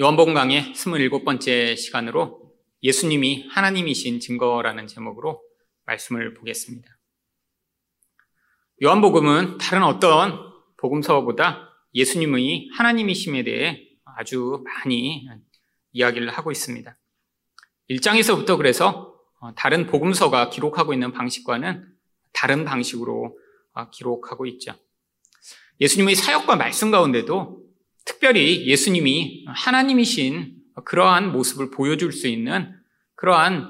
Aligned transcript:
요한복음 0.00 0.32
강의 0.32 0.72
27번째 0.72 1.76
시간으로 1.76 2.50
예수님이 2.82 3.46
하나님이신 3.50 4.20
증거라는 4.20 4.86
제목으로 4.86 5.42
말씀을 5.84 6.32
보겠습니다. 6.32 6.88
요한복음은 8.82 9.58
다른 9.58 9.82
어떤 9.82 10.50
복음서보다 10.78 11.68
예수님의 11.92 12.70
하나님이심에 12.72 13.44
대해 13.44 13.86
아주 14.16 14.64
많이 14.64 15.28
이야기를 15.92 16.30
하고 16.30 16.50
있습니다. 16.50 16.96
1장에서부터 17.90 18.56
그래서 18.56 19.14
다른 19.56 19.86
복음서가 19.86 20.48
기록하고 20.48 20.94
있는 20.94 21.12
방식과는 21.12 21.86
다른 22.32 22.64
방식으로 22.64 23.36
기록하고 23.92 24.46
있죠. 24.46 24.74
예수님의 25.82 26.14
사역과 26.14 26.56
말씀 26.56 26.90
가운데도 26.90 27.61
특별히 28.04 28.66
예수님이 28.66 29.44
하나님이신 29.48 30.56
그러한 30.84 31.32
모습을 31.32 31.70
보여줄 31.70 32.12
수 32.12 32.26
있는 32.26 32.72
그러한 33.14 33.68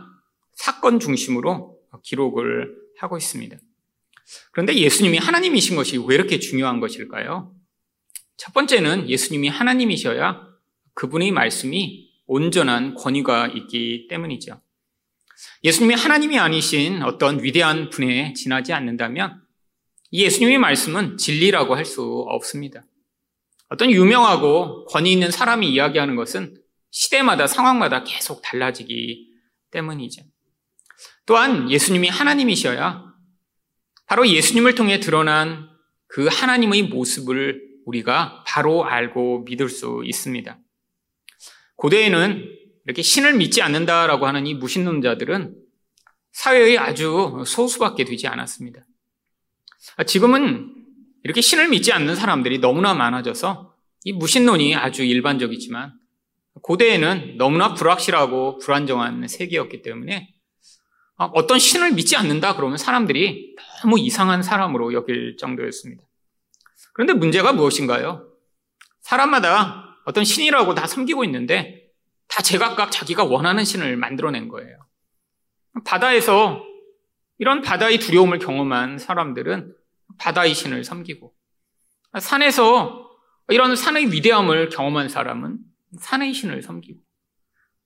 사건 0.54 1.00
중심으로 1.00 1.78
기록을 2.02 2.74
하고 2.98 3.16
있습니다. 3.16 3.56
그런데 4.52 4.74
예수님이 4.74 5.18
하나님이신 5.18 5.76
것이 5.76 5.98
왜 5.98 6.14
이렇게 6.14 6.38
중요한 6.38 6.80
것일까요? 6.80 7.54
첫 8.37 8.54
번째는 8.54 9.09
예수님이 9.09 9.48
하나님이셔야 9.48 10.48
그분의 10.95 11.32
말씀이 11.32 12.10
온전한 12.26 12.95
권위가 12.95 13.48
있기 13.48 14.06
때문이죠. 14.09 14.60
예수님이 15.64 15.95
하나님이 15.95 16.38
아니신 16.38 17.02
어떤 17.02 17.42
위대한 17.42 17.90
분에 17.90 18.32
지나지 18.34 18.73
않는다면 18.73 19.42
예수님의 20.12 20.59
말씀은 20.59 21.16
진리라고 21.16 21.74
할 21.74 21.84
수 21.84 22.02
없습니다. 22.28 22.84
어떤 23.72 23.90
유명하고 23.90 24.84
권위 24.84 25.12
있는 25.12 25.30
사람이 25.30 25.66
이야기하는 25.72 26.14
것은 26.14 26.54
시대마다 26.90 27.46
상황마다 27.46 28.04
계속 28.04 28.42
달라지기 28.42 29.30
때문이죠. 29.70 30.23
또한 31.24 31.70
예수님이 31.70 32.09
하나님이셔야 32.09 33.02
바로 34.06 34.29
예수님을 34.29 34.74
통해 34.74 35.01
드러난 35.01 35.70
그 36.06 36.26
하나님의 36.26 36.82
모습을 36.82 37.62
우리가 37.87 38.45
바로 38.46 38.84
알고 38.84 39.45
믿을 39.45 39.70
수 39.70 40.02
있습니다. 40.04 40.59
고대에는 41.76 42.45
이렇게 42.84 43.01
신을 43.01 43.34
믿지 43.34 43.62
않는다라고 43.62 44.26
하는 44.26 44.46
이 44.46 44.52
무신론자들은 44.52 45.57
사회의 46.32 46.76
아주 46.76 47.42
소수밖에 47.46 48.04
되지 48.04 48.26
않았습니다. 48.26 48.84
지금은 50.07 50.82
이렇게 51.24 51.40
신을 51.40 51.68
믿지 51.68 51.92
않는 51.92 52.16
사람들이 52.16 52.59
너무나 52.59 52.95
많아져서 52.95 53.74
이 54.04 54.12
무신론이 54.12 54.74
아주 54.74 55.04
일반적이지만 55.04 55.92
고대에는 56.62 57.37
너무나 57.38 57.74
불확실하고 57.74 58.59
불안정한 58.59 59.26
세계였기 59.29 59.82
때문에 59.82 60.34
어떤 61.16 61.59
신을 61.59 61.92
믿지 61.92 62.16
않는다 62.16 62.56
그러면 62.56 62.76
사람들이 62.76 63.54
너무 63.82 63.98
이상한 63.98 64.42
사람으로 64.42 64.92
여길 64.92 65.37
정도였습니다. 65.37 66.03
그런데 66.94 67.12
문제가 67.14 67.53
무엇인가요? 67.53 68.28
사람마다 69.00 69.98
어떤 70.04 70.25
신이라고 70.25 70.75
다 70.75 70.86
섬기고 70.86 71.25
있는데 71.25 71.91
다 72.28 72.42
제각각 72.42 72.91
자기가 72.91 73.25
원하는 73.25 73.64
신을 73.64 73.97
만들어낸 73.97 74.48
거예요. 74.48 74.76
바다에서 75.84 76.62
이런 77.38 77.62
바다의 77.62 77.98
두려움을 77.98 78.38
경험한 78.38 78.98
사람들은 78.98 79.75
바다의 80.19 80.55
신을 80.55 80.84
섬기고 80.84 81.34
산에서 82.21 83.10
이런 83.49 83.77
산의 83.77 84.12
위대함을 84.12 84.69
경험한 84.69 85.09
사람은 85.09 85.59
산의 85.99 86.34
신을 86.34 86.62
섬기고 86.62 86.99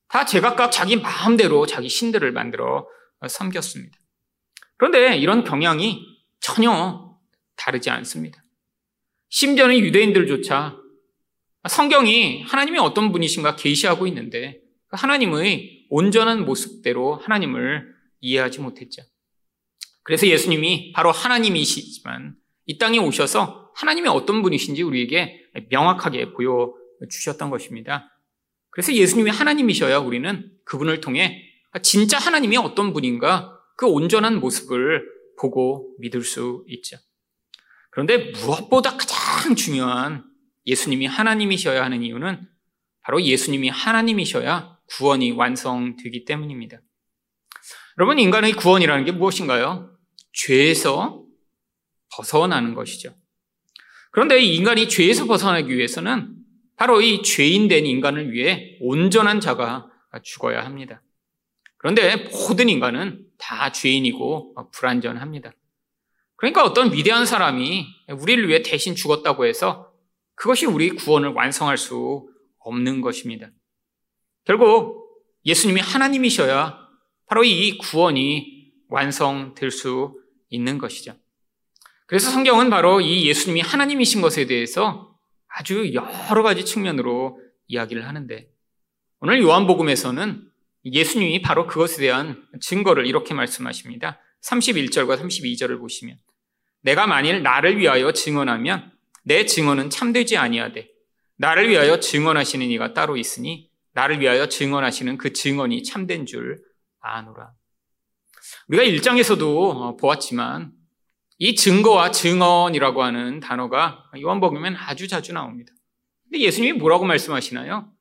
다 0.09 0.25
제각각 0.25 0.71
자기 0.71 0.97
마음대로 0.97 1.67
자기 1.67 1.89
신들을 1.89 2.31
만들어 2.33 2.87
섬겼습니다. 3.29 3.99
그런데 4.77 5.17
이런 5.17 5.43
경향이 5.45 6.05
전혀 6.41 7.17
다르지 7.57 7.91
않습니다. 7.91 8.43
심지어는 9.31 9.79
유대인들조차 9.79 10.77
성경이 11.69 12.43
하나님이 12.43 12.79
어떤 12.79 13.11
분이신가 13.11 13.57
계시하고 13.57 14.07
있는데 14.07 14.61
하나님의 14.89 15.87
온전한 15.91 16.45
모습대로 16.45 17.17
하나님을 17.17 17.93
이해하지 18.21 18.61
못했죠. 18.61 19.03
그래서 20.07 20.29
예수님이 20.29 20.93
바로 20.93 21.11
하나님이시지만 21.11 22.37
이 22.67 22.79
땅에 22.79 22.99
오셔서 22.99 23.73
하나님이 23.75 24.09
어떤 24.09 24.41
분이신지 24.41 24.85
우리에게 24.85 25.43
명확하게 25.69 26.33
보여주셨던 26.33 27.51
것입니다. 27.51 28.09
그래서 28.71 28.93
예수님이 28.93 29.33
하나님이셔야 29.33 29.99
우리는 29.99 30.49
그분을 30.65 31.01
통해 31.01 31.43
진짜 31.83 32.19
하나님이 32.19 32.57
어떤 32.57 32.93
분인가 32.93 33.59
그 33.77 33.87
온전한 33.87 34.39
모습을 34.39 35.05
보고 35.41 35.93
믿을 35.99 36.23
수 36.23 36.65
있죠. 36.69 36.97
그런데 37.91 38.31
무엇보다 38.31 38.97
가장 38.97 39.57
중요한 39.57 40.25
예수님이 40.67 41.07
하나님이셔야 41.07 41.83
하는 41.83 42.05
이유는 42.05 42.49
바로 43.03 43.21
예수님이 43.21 43.71
하나님이셔야 43.71 44.79
구원이 44.87 45.33
완성되기 45.33 46.25
때문입니다. 46.25 46.79
여러분, 47.99 48.21
인간의 48.21 48.53
구원이라는 48.53 49.05
게 49.05 49.13
무엇인가요? 49.13 49.96
죄에서 50.37 51.25
벗어나는 52.15 52.75
것이죠. 52.75 53.15
그런데 54.13 54.39
이 54.39 54.55
인간이 54.55 54.89
죄에서 54.89 55.27
벗어나기 55.27 55.75
위해서는 55.75 56.37
바로 56.77 57.01
이 57.01 57.23
죄인 57.23 57.69
된 57.69 57.87
인간을 57.87 58.33
위해 58.33 58.77
온전한 58.81 59.41
자가 59.41 59.91
죽어야 60.23 60.65
합니다. 60.65 61.03
그런데 61.79 62.29
모든 62.31 62.69
인간은 62.69 63.27
다 63.39 63.73
죄인이고 63.73 64.71
불완전합니다. 64.73 65.53
그러니까 66.37 66.65
어떤 66.65 66.93
위대한 66.93 67.25
사람이 67.25 67.87
우리를 68.11 68.49
위해 68.49 68.63
대신 68.63 68.95
죽었다고 68.95 69.47
해서 69.47 69.93
그것이 70.35 70.67
우리 70.67 70.91
구원을 70.91 71.31
완성할 71.31 71.79
수 71.79 72.29
없는 72.59 73.01
것입니다. 73.01 73.51
결국 74.45 75.07
예수님이 75.47 75.81
하나님이셔야 75.81 76.79
바로 77.27 77.43
이 77.45 77.79
구원이 77.79 78.73
완성될 78.89 79.71
수 79.71 80.21
있는 80.49 80.79
것이죠. 80.79 81.15
그래서 82.07 82.31
성경은 82.31 82.71
바로 82.71 83.01
이 83.01 83.27
예수님이 83.27 83.61
하나님이신 83.63 84.21
것에 84.21 84.47
대해서 84.47 85.17
아주 85.49 85.93
여러 85.93 86.43
가지 86.43 86.65
측면으로 86.65 87.41
이야기를 87.67 88.07
하는데 88.07 88.49
오늘 89.21 89.41
요한복음에서는 89.43 90.51
예수님이 90.85 91.43
바로 91.43 91.67
그것에 91.67 92.01
대한 92.01 92.47
증거를 92.61 93.07
이렇게 93.07 93.35
말씀하십니다. 93.35 94.21
31절과 94.43 95.19
32절을 95.21 95.81
보시면 95.81 96.17
내가 96.83 97.07
만일 97.07 97.43
나를 97.43 97.79
위하여 97.79 98.13
증언하면 98.13 98.93
내 99.25 99.45
증언은 99.45 99.91
참되지 99.91 100.37
아니하되 100.37 100.89
나를 101.37 101.69
위하여 101.69 101.99
증언하시는 101.99 102.71
이가 102.71 102.95
따로 102.95 103.17
있으니 103.17 103.69
나를 103.93 104.21
위하여 104.21 104.47
증언하시는 104.47 105.19
그 105.19 105.33
증언이 105.33 105.83
참된 105.83 106.27
줄 106.27 106.63
아노라. 107.01 107.53
우리가 108.69 108.83
일장에서도 108.85 109.97
보았지만 109.97 110.73
이 111.39 111.55
증거와 111.55 112.11
증언이라고 112.11 113.03
하는 113.03 113.41
단어가 113.41 114.05
요한복음에는 114.19 114.77
아주 114.79 115.07
자주 115.07 115.33
나옵니다. 115.33 115.73
근데 116.25 116.41
예수님이 116.41 116.79
뭐라고 116.79 117.05
말씀하시나요? 117.05 117.93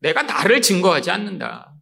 내가 0.00 0.22
나를 0.22 0.62
증거하지 0.62 1.10
않는다. 1.10 1.74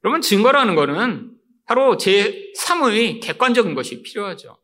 그러면 0.00 0.20
증거라는 0.20 0.74
것은 0.74 1.32
바로 1.64 1.96
제 1.96 2.52
3의 2.56 3.20
객관적인 3.22 3.74
것이 3.74 4.02
필요하죠. 4.02 4.58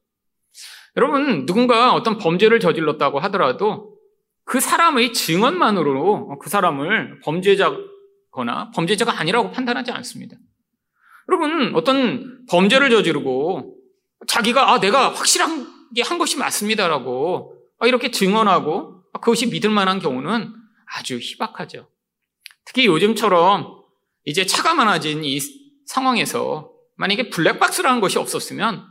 여러분, 0.97 1.47
누군가 1.47 1.95
어떤 1.95 2.19
범죄를 2.19 2.61
저질렀다고 2.61 3.19
하더라도 3.21 3.99
그 4.45 4.61
사람의 4.61 5.13
증언만으로 5.15 6.39
그 6.39 6.51
사람을 6.51 7.21
범죄자거나 7.25 8.71
범죄자가 8.75 9.19
아니라고 9.19 9.51
판단하지 9.51 9.91
않습니다. 9.91 10.37
여러분, 11.33 11.75
어떤 11.75 12.45
범죄를 12.47 12.91
저지르고 12.91 13.79
자기가 14.27 14.71
아, 14.71 14.81
내가 14.81 15.15
확실하게 15.15 16.03
한 16.05 16.19
것이 16.19 16.37
맞습니다라고 16.37 17.57
이렇게 17.85 18.11
증언하고 18.11 19.03
그것이 19.15 19.47
믿을 19.47 19.71
만한 19.71 19.99
경우는 19.99 20.53
아주 20.95 21.19
희박하죠. 21.19 21.89
특히 22.67 22.87
요즘처럼 22.87 23.83
이제 24.27 24.45
차가 24.45 24.75
많아진 24.75 25.25
이 25.25 25.39
상황에서 25.87 26.71
만약에 26.97 27.31
블랙박스라는 27.31 28.03
것이 28.03 28.19
없었으면 28.19 28.91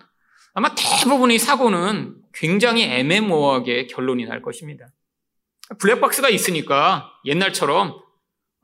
아마 0.56 0.74
대부분의 0.74 1.38
사고는 1.38 2.16
굉장히 2.34 2.86
애매모호하게 2.86 3.86
결론이 3.86 4.26
날 4.26 4.42
것입니다. 4.42 4.88
블랙박스가 5.78 6.30
있으니까 6.30 7.12
옛날처럼 7.26 8.02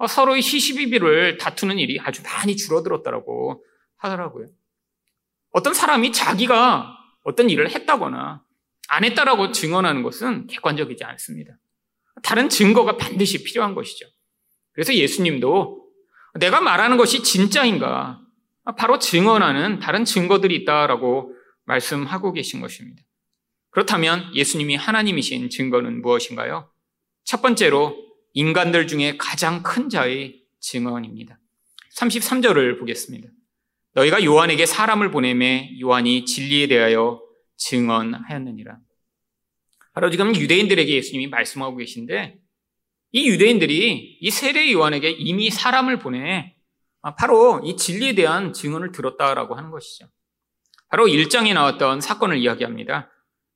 서로의 0.05 0.41
시시비비를 0.41 1.37
다투는 1.37 1.79
일이 1.79 1.99
아주 1.99 2.21
많이 2.21 2.55
줄어들었다고 2.55 3.63
하더라고요. 3.97 4.47
어떤 5.51 5.73
사람이 5.73 6.11
자기가 6.11 6.95
어떤 7.23 7.49
일을 7.49 7.71
했다거나 7.71 8.43
안 8.89 9.03
했다라고 9.03 9.51
증언하는 9.51 10.03
것은 10.03 10.47
객관적이지 10.47 11.03
않습니다. 11.03 11.57
다른 12.21 12.49
증거가 12.49 12.97
반드시 12.97 13.43
필요한 13.43 13.73
것이죠. 13.73 14.05
그래서 14.71 14.93
예수님도 14.93 15.83
내가 16.35 16.61
말하는 16.61 16.97
것이 16.97 17.23
진짜인가? 17.23 18.21
바로 18.77 18.99
증언하는 18.99 19.79
다른 19.79 20.05
증거들이 20.05 20.55
있다라고 20.57 21.33
말씀하고 21.65 22.33
계신 22.33 22.61
것입니다. 22.61 23.01
그렇다면 23.71 24.31
예수님이 24.33 24.75
하나님이신 24.75 25.49
증거는 25.49 26.01
무엇인가요? 26.01 26.69
첫 27.23 27.41
번째로 27.41 28.06
인간들 28.37 28.85
중에 28.85 29.17
가장 29.17 29.63
큰 29.63 29.89
자의 29.89 30.43
증언입니다. 30.59 31.39
33절을 31.97 32.77
보겠습니다. 32.77 33.27
너희가 33.93 34.23
요한에게 34.23 34.67
사람을 34.67 35.09
보내매 35.09 35.71
요한이 35.81 36.25
진리에 36.25 36.67
대하여 36.67 37.19
증언하였느니라. 37.55 38.77
바로 39.91 40.11
지금 40.11 40.35
유대인들에게 40.35 40.93
예수님이 40.97 41.25
말씀하고 41.29 41.77
계신데 41.77 42.37
이 43.13 43.27
유대인들이 43.27 44.19
이 44.21 44.29
세례 44.29 44.71
요한에게 44.71 45.09
이미 45.09 45.49
사람을 45.49 45.97
보내 45.97 46.55
바로 47.17 47.59
이 47.65 47.75
진리에 47.75 48.13
대한 48.13 48.53
증언을 48.53 48.91
들었다라고 48.91 49.55
하는 49.55 49.71
것이죠. 49.71 50.11
바로 50.89 51.07
1장에 51.07 51.55
나왔던 51.55 52.01
사건을 52.01 52.37
이야기합니다. 52.37 53.09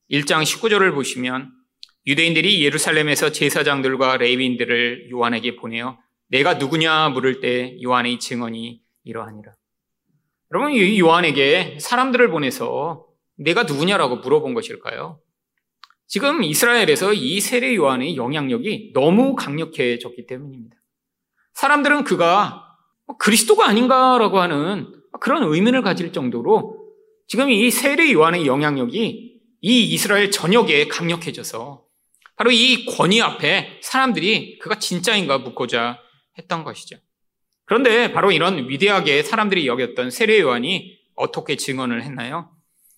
1장 0.10 0.42
19절을 0.42 0.95
보시면 0.95 1.61
유대인들이 2.07 2.63
예루살렘에서 2.63 3.31
제사장들과 3.31 4.18
레위인들을 4.18 5.12
요한에게 5.12 5.56
보내어 5.56 5.98
내가 6.30 6.56
누구냐 6.56 7.09
물을 7.09 7.39
때 7.42 7.77
요한의 7.83 8.19
증언이 8.19 8.81
이러하니라. 9.03 9.53
여러분, 10.53 10.74
이 10.74 11.00
요한에게 11.00 11.77
사람들을 11.80 12.30
보내서 12.30 13.06
내가 13.38 13.63
누구냐라고 13.63 14.18
물어본 14.18 14.53
것일까요? 14.53 15.19
지금 16.07 16.44
이스라엘에서 16.44 17.13
이 17.13 17.39
세례 17.39 17.75
요한의 17.75 18.18
영향력이 18.18 18.92
너무 18.94 19.36
강력해졌기 19.36 20.25
때문입니다. 20.25 20.75
사람들은 21.54 22.04
그가 22.04 22.65
그리스도가 23.18 23.68
아닌가라고 23.68 24.39
하는 24.39 24.94
그런 25.19 25.44
의문을 25.44 25.81
가질 25.83 26.12
정도로 26.12 26.81
지금 27.27 27.50
이 27.50 27.71
세례 27.71 28.12
요한의 28.12 28.45
영향력이 28.45 29.39
이 29.62 29.83
이스라엘 29.94 30.31
전역에 30.31 30.88
강력해져서 30.88 31.86
바로 32.42 32.50
이 32.50 32.88
권위 32.88 33.22
앞에 33.22 33.82
사람들이 33.84 34.58
그가 34.58 34.80
진짜인가 34.80 35.38
묻고자 35.38 36.00
했던 36.40 36.64
것이죠. 36.64 36.98
그런데 37.66 38.12
바로 38.12 38.32
이런 38.32 38.68
위대하게 38.68 39.22
사람들이 39.22 39.68
여겼던 39.68 40.10
세례 40.10 40.40
요한이 40.40 40.98
어떻게 41.14 41.56
증언을 41.56 42.02
했나요? 42.02 42.50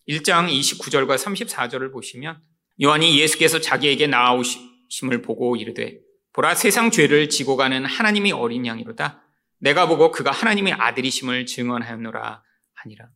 1장 0.08 0.48
29절과 0.48 1.18
34절을 1.18 1.92
보시면 1.92 2.40
요한이 2.82 3.20
예수께서 3.20 3.60
자기에게 3.60 4.08
나아오심을 4.08 5.22
보고 5.22 5.58
이르되 5.58 6.00
보라 6.32 6.56
세상 6.56 6.90
죄를 6.90 7.28
지고 7.28 7.58
가는 7.58 7.84
하나님이 7.84 8.32
어린 8.32 8.66
양이로다. 8.66 9.26
내가 9.60 9.90
보고 9.90 10.12
그가 10.12 10.32
하나님의 10.32 10.72
아들이심을 10.72 11.48
증언하였노라 11.48 12.42
하니라. 12.76 13.10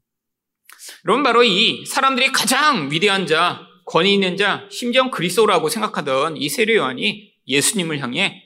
여러분 1.06 1.24
바로 1.24 1.44
이 1.44 1.86
사람들이 1.86 2.34
가장 2.34 2.92
위대한 2.92 3.26
자, 3.28 3.66
권위 3.88 4.13
있는 4.13 4.36
자, 4.36 4.68
심지어 4.69 5.10
그리스도라고 5.10 5.69
생각하던 5.69 6.36
이 6.36 6.50
세례 6.50 6.75
요한이 6.75 7.34
예수님을 7.48 8.00
향해 8.00 8.44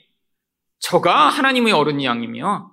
저가 0.78 1.28
하나님의 1.28 1.72
어른 1.72 2.02
양이며 2.02 2.70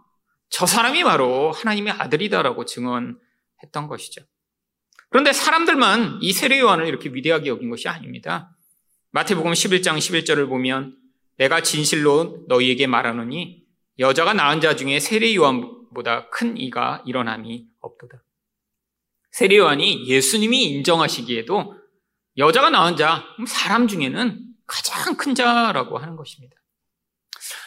저 0.49 0.65
사람이 0.67 1.03
바로 1.03 1.51
하나님의 1.51 1.93
아들이다라고 1.93 2.65
증언했던 2.65 3.87
것이죠. 3.87 4.21
그런데 5.09 5.33
사람들만 5.33 6.19
이 6.21 6.31
세례 6.31 6.59
요한을 6.59 6.87
이렇게 6.87 7.09
위대하게 7.11 7.49
여긴 7.49 7.71
것이 7.71 7.87
아닙니다. 7.87 8.55
마태복음 9.11 9.51
11장 9.51 9.97
11절을 9.97 10.47
보면 10.47 10.95
내가 11.37 11.63
진실로 11.63 12.45
너희에게 12.47 12.85
말하노니 12.85 13.63
여자가 13.97 14.33
낳은 14.33 14.61
자 14.61 14.75
중에 14.75 14.99
세례 14.99 15.33
요한보다 15.35 16.29
큰 16.29 16.55
이가 16.55 17.03
일어남이 17.07 17.65
없도다. 17.79 18.23
세례 19.31 19.57
요한이 19.57 20.07
예수님이 20.07 20.65
인정하시기에도 20.65 21.78
여자가 22.39 22.69
낳은 22.69 22.95
자, 22.95 23.23
사람 23.45 23.87
중에는 23.87 24.39
가장 24.65 25.17
큰 25.17 25.35
자라고 25.35 25.97
하는 25.97 26.15
것입니다. 26.15 26.55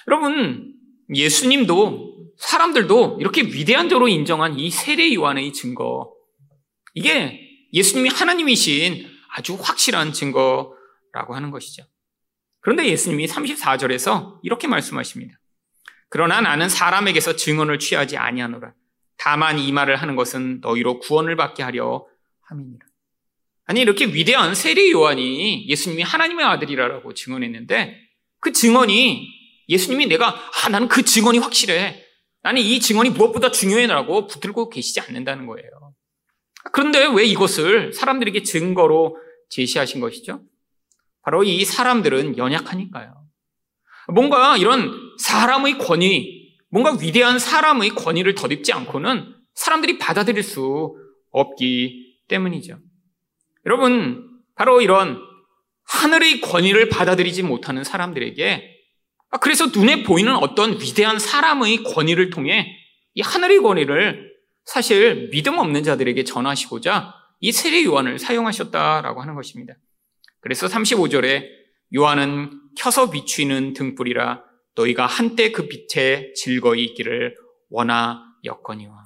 여러분, 0.08 0.74
예수님도 1.14 2.32
사람들도 2.38 3.18
이렇게 3.20 3.42
위대한 3.42 3.88
자로 3.88 4.08
인정한 4.08 4.58
이 4.58 4.70
세례 4.70 5.14
요한의 5.14 5.52
증거, 5.52 6.12
이게 6.94 7.40
예수님이 7.72 8.08
하나님이신 8.08 9.08
아주 9.34 9.58
확실한 9.60 10.12
증거라고 10.12 11.34
하는 11.34 11.50
것이죠. 11.50 11.84
그런데 12.60 12.86
예수님이 12.88 13.26
34절에서 13.26 14.38
이렇게 14.42 14.68
말씀하십니다. 14.68 15.38
그러나 16.08 16.40
나는 16.40 16.68
사람에게서 16.68 17.36
증언을 17.36 17.78
취하지 17.78 18.16
아니하노라. 18.16 18.74
다만 19.16 19.58
이 19.58 19.70
말을 19.72 19.96
하는 19.96 20.16
것은 20.16 20.60
너희로 20.60 20.98
구원을 21.00 21.36
받게 21.36 21.62
하려 21.62 22.06
함이니라. 22.42 22.91
아니 23.64 23.80
이렇게 23.80 24.06
위대한 24.06 24.54
세례 24.54 24.90
요한이 24.90 25.68
예수님이 25.68 26.02
하나님의 26.02 26.44
아들이라고 26.44 27.14
증언했는데 27.14 27.96
그 28.40 28.52
증언이 28.52 29.28
예수님이 29.68 30.06
내가 30.06 30.28
아 30.28 30.68
나는 30.68 30.88
그 30.88 31.02
증언이 31.02 31.38
확실해. 31.38 32.04
나는 32.42 32.60
이 32.60 32.80
증언이 32.80 33.10
무엇보다 33.10 33.52
중요해라고 33.52 34.26
붙들고 34.26 34.68
계시지 34.68 35.00
않는다는 35.00 35.46
거예요. 35.46 35.68
그런데 36.72 37.06
왜 37.06 37.24
이것을 37.24 37.92
사람들에게 37.92 38.42
증거로 38.42 39.16
제시하신 39.50 40.00
것이죠? 40.00 40.42
바로 41.22 41.44
이 41.44 41.64
사람들은 41.64 42.38
연약하니까요. 42.38 43.22
뭔가 44.12 44.56
이런 44.56 44.92
사람의 45.18 45.78
권위, 45.78 46.56
뭔가 46.70 46.96
위대한 47.00 47.38
사람의 47.38 47.90
권위를 47.90 48.34
덧입지 48.34 48.72
않고는 48.72 49.34
사람들이 49.54 49.98
받아들일 49.98 50.42
수 50.42 50.96
없기 51.30 52.18
때문이죠. 52.28 52.78
여러분, 53.66 54.40
바로 54.54 54.80
이런 54.80 55.20
하늘의 55.84 56.40
권위를 56.40 56.88
받아들이지 56.88 57.42
못하는 57.42 57.84
사람들에게 57.84 58.70
그래서 59.40 59.66
눈에 59.66 60.02
보이는 60.02 60.34
어떤 60.34 60.72
위대한 60.72 61.18
사람의 61.18 61.84
권위를 61.84 62.30
통해 62.30 62.76
이 63.14 63.22
하늘의 63.22 63.60
권위를 63.60 64.32
사실 64.64 65.30
믿음 65.30 65.58
없는 65.58 65.82
자들에게 65.82 66.24
전하시고자 66.24 67.14
이 67.40 67.50
세례 67.50 67.84
요한을 67.84 68.18
사용하셨다라고 68.18 69.20
하는 69.20 69.34
것입니다. 69.34 69.74
그래서 70.40 70.66
35절에 70.66 71.46
요한은 71.94 72.60
켜서 72.76 73.10
비추이는 73.10 73.74
등불이라 73.74 74.44
너희가 74.74 75.06
한때 75.06 75.50
그 75.50 75.68
빛에 75.68 76.32
즐거이 76.34 76.84
있기를 76.84 77.34
원하였거니와. 77.70 79.04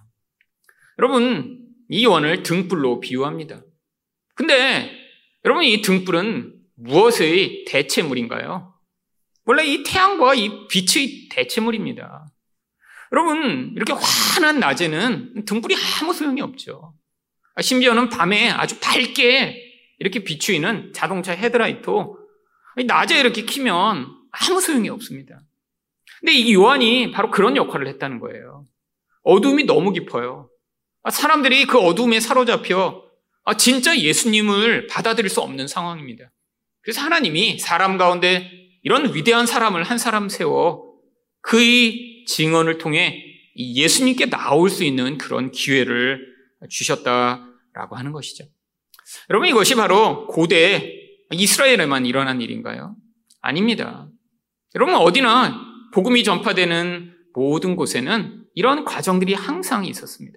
여러분, 0.98 1.66
이 1.88 2.04
요한을 2.04 2.42
등불로 2.42 3.00
비유합니다. 3.00 3.62
근데 4.36 4.90
여러분 5.44 5.64
이 5.64 5.82
등불은 5.82 6.54
무엇의 6.76 7.64
대체물인가요? 7.66 8.74
원래 9.46 9.64
이 9.64 9.82
태양과 9.82 10.34
이 10.34 10.68
빛의 10.68 11.28
대체물입니다. 11.30 12.26
여러분, 13.12 13.72
이렇게 13.74 13.92
환한 13.92 14.58
낮에는 14.58 15.44
등불이 15.46 15.74
아무 16.00 16.12
소용이 16.12 16.40
없죠. 16.42 16.94
심지어는 17.60 18.08
밤에 18.10 18.50
아주 18.50 18.78
밝게 18.80 19.56
이렇게 19.98 20.22
비추이는 20.24 20.92
자동차 20.92 21.32
헤드라이트, 21.32 21.90
낮에 22.86 23.18
이렇게 23.18 23.42
키면 23.42 24.08
아무 24.32 24.60
소용이 24.60 24.90
없습니다. 24.90 25.40
근데 26.20 26.32
이 26.32 26.52
요한이 26.52 27.12
바로 27.12 27.30
그런 27.30 27.56
역할을 27.56 27.86
했다는 27.86 28.20
거예요. 28.20 28.64
어둠이 29.22 29.64
너무 29.64 29.92
깊어요. 29.92 30.50
아, 31.02 31.10
사람들이 31.10 31.66
그 31.66 31.78
어둠에 31.78 32.20
사로잡혀 32.20 33.05
아, 33.46 33.56
진짜 33.56 33.96
예수님을 33.96 34.88
받아들일 34.88 35.30
수 35.30 35.40
없는 35.40 35.68
상황입니다. 35.68 36.32
그래서 36.82 37.00
하나님이 37.00 37.58
사람 37.60 37.96
가운데 37.96 38.50
이런 38.82 39.14
위대한 39.14 39.46
사람을 39.46 39.84
한 39.84 39.98
사람 39.98 40.28
세워 40.28 40.94
그의 41.42 42.24
증언을 42.26 42.78
통해 42.78 43.22
예수님께 43.56 44.30
나올 44.30 44.68
수 44.68 44.82
있는 44.84 45.16
그런 45.16 45.52
기회를 45.52 46.26
주셨다라고 46.68 47.96
하는 47.96 48.10
것이죠. 48.12 48.44
여러분 49.30 49.48
이것이 49.48 49.76
바로 49.76 50.26
고대 50.26 50.92
이스라엘에만 51.30 52.04
일어난 52.04 52.40
일인가요? 52.40 52.96
아닙니다. 53.40 54.08
여러분 54.74 54.96
어디나 54.96 55.60
복음이 55.94 56.24
전파되는 56.24 57.14
모든 57.32 57.76
곳에는 57.76 58.44
이런 58.54 58.84
과정들이 58.84 59.34
항상 59.34 59.84
있었습니다. 59.84 60.36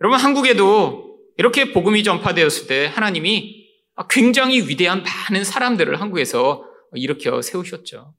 여러분 0.00 0.20
한국에도 0.20 1.11
이렇게 1.38 1.72
복음이 1.72 2.04
전파되었을 2.04 2.66
때 2.66 2.86
하나님이 2.86 3.66
굉장히 4.08 4.68
위대한 4.68 5.02
많은 5.02 5.44
사람들을 5.44 6.00
한국에서 6.00 6.64
일으켜 6.94 7.42
세우셨죠. 7.42 8.14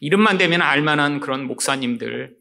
이름만 0.00 0.38
되면 0.38 0.62
알만한 0.62 1.20
그런 1.20 1.46
목사님들, 1.46 2.36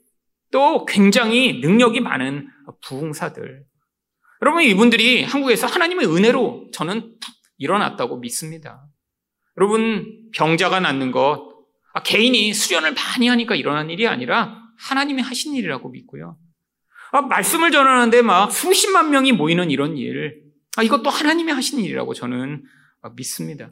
또 0.52 0.86
굉장히 0.86 1.60
능력이 1.60 2.00
많은 2.02 2.48
부흥사들. 2.84 3.64
여러분, 4.42 4.64
이분들이 4.64 5.24
한국에서 5.24 5.68
하나님의 5.68 6.08
은혜로 6.08 6.70
저는 6.74 7.16
일어났다고 7.58 8.18
믿습니다. 8.18 8.86
여러분, 9.58 10.30
병자가 10.36 10.82
낫는 10.82 11.12
것, 11.12 11.56
아, 11.94 12.04
개인이 12.04 12.54
수련을 12.54 12.94
많이 12.94 13.30
하니까 13.30 13.56
일어난 13.56 13.90
일이 13.90 14.08
아니라 14.08 14.62
하나님이 14.78 15.22
하신 15.22 15.56
일이라고 15.56 15.90
믿고요. 15.90 16.38
아, 17.12 17.22
말씀을 17.22 17.72
전하는데 17.72 18.22
막 18.22 18.52
수십만 18.52 19.10
명이 19.12 19.32
모이는 19.32 19.72
이런 19.72 19.98
일, 19.98 20.44
아, 20.78 20.84
이것도 20.84 21.10
하나님이 21.10 21.52
하신 21.52 21.80
일이라고 21.80 22.14
저는 22.14 22.64
믿습니다. 23.16 23.72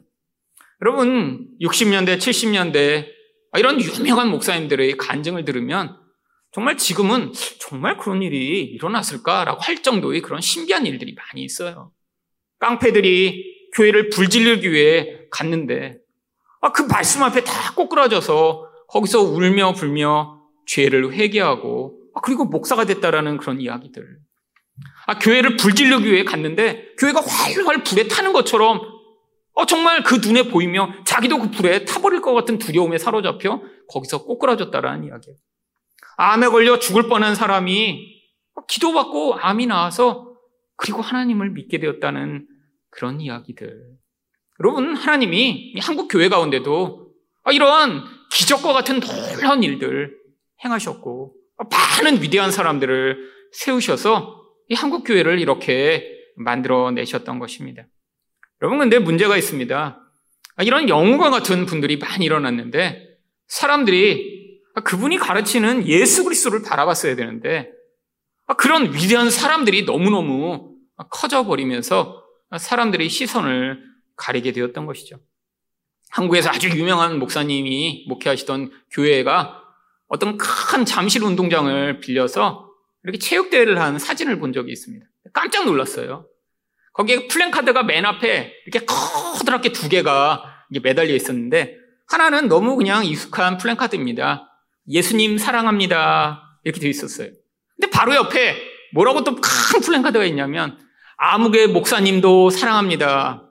여러분, 0.80 1.48
60년대, 1.60 2.18
70년대 2.18 3.06
아, 3.52 3.58
이런 3.58 3.80
유명한 3.80 4.30
목사님들의 4.30 4.96
간증을 4.96 5.44
들으면 5.44 5.96
정말 6.52 6.76
지금은 6.76 7.32
정말 7.58 7.96
그런 7.96 8.22
일이 8.22 8.62
일어났을까라고 8.62 9.60
할 9.60 9.82
정도의 9.82 10.22
그런 10.22 10.40
신기한 10.40 10.86
일들이 10.86 11.14
많이 11.14 11.44
있어요. 11.44 11.92
깡패들이 12.60 13.70
교회를 13.74 14.08
불질르기 14.10 14.70
위해 14.70 15.18
갔는데 15.30 15.98
아, 16.60 16.72
그 16.72 16.82
말씀 16.82 17.22
앞에 17.22 17.44
다 17.44 17.74
꼬꾸라져서 17.74 18.70
거기서 18.88 19.22
울며 19.22 19.72
불며 19.72 20.40
죄를 20.66 21.12
회개하고 21.12 22.03
아, 22.14 22.20
그리고 22.20 22.44
목사가 22.44 22.84
됐다라는 22.84 23.38
그런 23.38 23.60
이야기들. 23.60 24.18
아, 25.06 25.18
교회를 25.18 25.56
불질르기 25.56 26.10
위해 26.10 26.24
갔는데 26.24 26.94
교회가 26.98 27.20
활활 27.20 27.84
불에 27.84 28.08
타는 28.08 28.32
것처럼 28.32 28.80
어, 29.52 29.66
정말 29.66 30.02
그 30.02 30.16
눈에 30.16 30.48
보이며 30.48 30.92
자기도 31.04 31.38
그 31.38 31.50
불에 31.50 31.84
타버릴 31.84 32.20
것 32.20 32.34
같은 32.34 32.58
두려움에 32.58 32.98
사로잡혀 32.98 33.62
거기서 33.88 34.24
꼬꾸라졌다라는 34.24 35.04
이야기예요. 35.04 35.36
암에 36.16 36.48
걸려 36.48 36.78
죽을 36.78 37.08
뻔한 37.08 37.34
사람이 37.34 38.14
기도받고 38.68 39.34
암이 39.34 39.66
나와서 39.66 40.34
그리고 40.76 41.02
하나님을 41.02 41.50
믿게 41.50 41.78
되었다는 41.78 42.46
그런 42.90 43.20
이야기들. 43.20 43.94
여러분, 44.60 44.96
하나님이 44.96 45.74
한국 45.80 46.08
교회 46.08 46.28
가운데도 46.28 47.12
이러한 47.52 48.04
기적과 48.32 48.72
같은 48.72 49.00
놀라운 49.00 49.62
일들 49.62 50.16
행하셨고 50.64 51.34
많은 51.58 52.22
위대한 52.22 52.50
사람들을 52.50 53.18
세우셔서 53.52 54.42
이 54.68 54.74
한국 54.74 55.04
교회를 55.04 55.38
이렇게 55.38 56.10
만들어 56.36 56.90
내셨던 56.90 57.38
것입니다. 57.38 57.84
여러분, 58.62 58.78
근데 58.78 58.98
문제가 58.98 59.36
있습니다. 59.36 60.00
이런 60.62 60.88
영웅과 60.88 61.30
같은 61.30 61.66
분들이 61.66 61.96
많이 61.96 62.24
일어났는데 62.24 63.18
사람들이 63.48 64.60
그분이 64.84 65.18
가르치는 65.18 65.86
예수 65.86 66.24
그리스도를 66.24 66.62
바라봤어야 66.62 67.16
되는데 67.16 67.70
그런 68.58 68.92
위대한 68.94 69.30
사람들이 69.30 69.84
너무너무 69.84 70.74
커져 71.10 71.44
버리면서 71.44 72.22
사람들의 72.56 73.08
시선을 73.08 73.82
가리게 74.16 74.52
되었던 74.52 74.86
것이죠. 74.86 75.18
한국에서 76.10 76.50
아주 76.50 76.68
유명한 76.68 77.18
목사님이 77.18 78.06
목회하시던 78.08 78.70
교회가 78.92 79.63
어떤 80.08 80.36
큰 80.36 80.84
잠실 80.84 81.22
운동장을 81.24 82.00
빌려서 82.00 82.70
이렇게 83.02 83.18
체육대회를 83.18 83.80
한 83.80 83.98
사진을 83.98 84.38
본 84.38 84.52
적이 84.52 84.72
있습니다. 84.72 85.04
깜짝 85.32 85.64
놀랐어요. 85.66 86.26
거기에 86.92 87.26
플랜카드가 87.28 87.82
맨 87.82 88.04
앞에 88.04 88.52
이렇게 88.66 88.86
커다랗게 88.86 89.72
두 89.72 89.88
개가 89.88 90.44
매달려 90.82 91.14
있었는데 91.14 91.76
하나는 92.06 92.48
너무 92.48 92.76
그냥 92.76 93.04
익숙한 93.04 93.58
플랜카드입니다. 93.58 94.48
예수님 94.88 95.38
사랑합니다. 95.38 96.60
이렇게 96.64 96.80
되어 96.80 96.90
있었어요. 96.90 97.30
근데 97.76 97.90
바로 97.90 98.14
옆에 98.14 98.56
뭐라고 98.92 99.24
또 99.24 99.34
큰 99.36 99.80
플랜카드가 99.80 100.24
있냐면 100.26 100.78
아무개 101.16 101.66
목사님도 101.66 102.50
사랑합니다. 102.50 103.42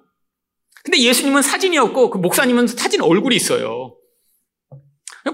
근데 0.83 1.00
예수님은 1.00 1.41
사진이었고 1.41 2.10
그 2.12 2.17
목사님은 2.17 2.67
사진 2.67 3.01
얼굴이 3.01 3.36
있어요. 3.36 3.95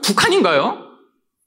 북한인가요? 0.03 0.88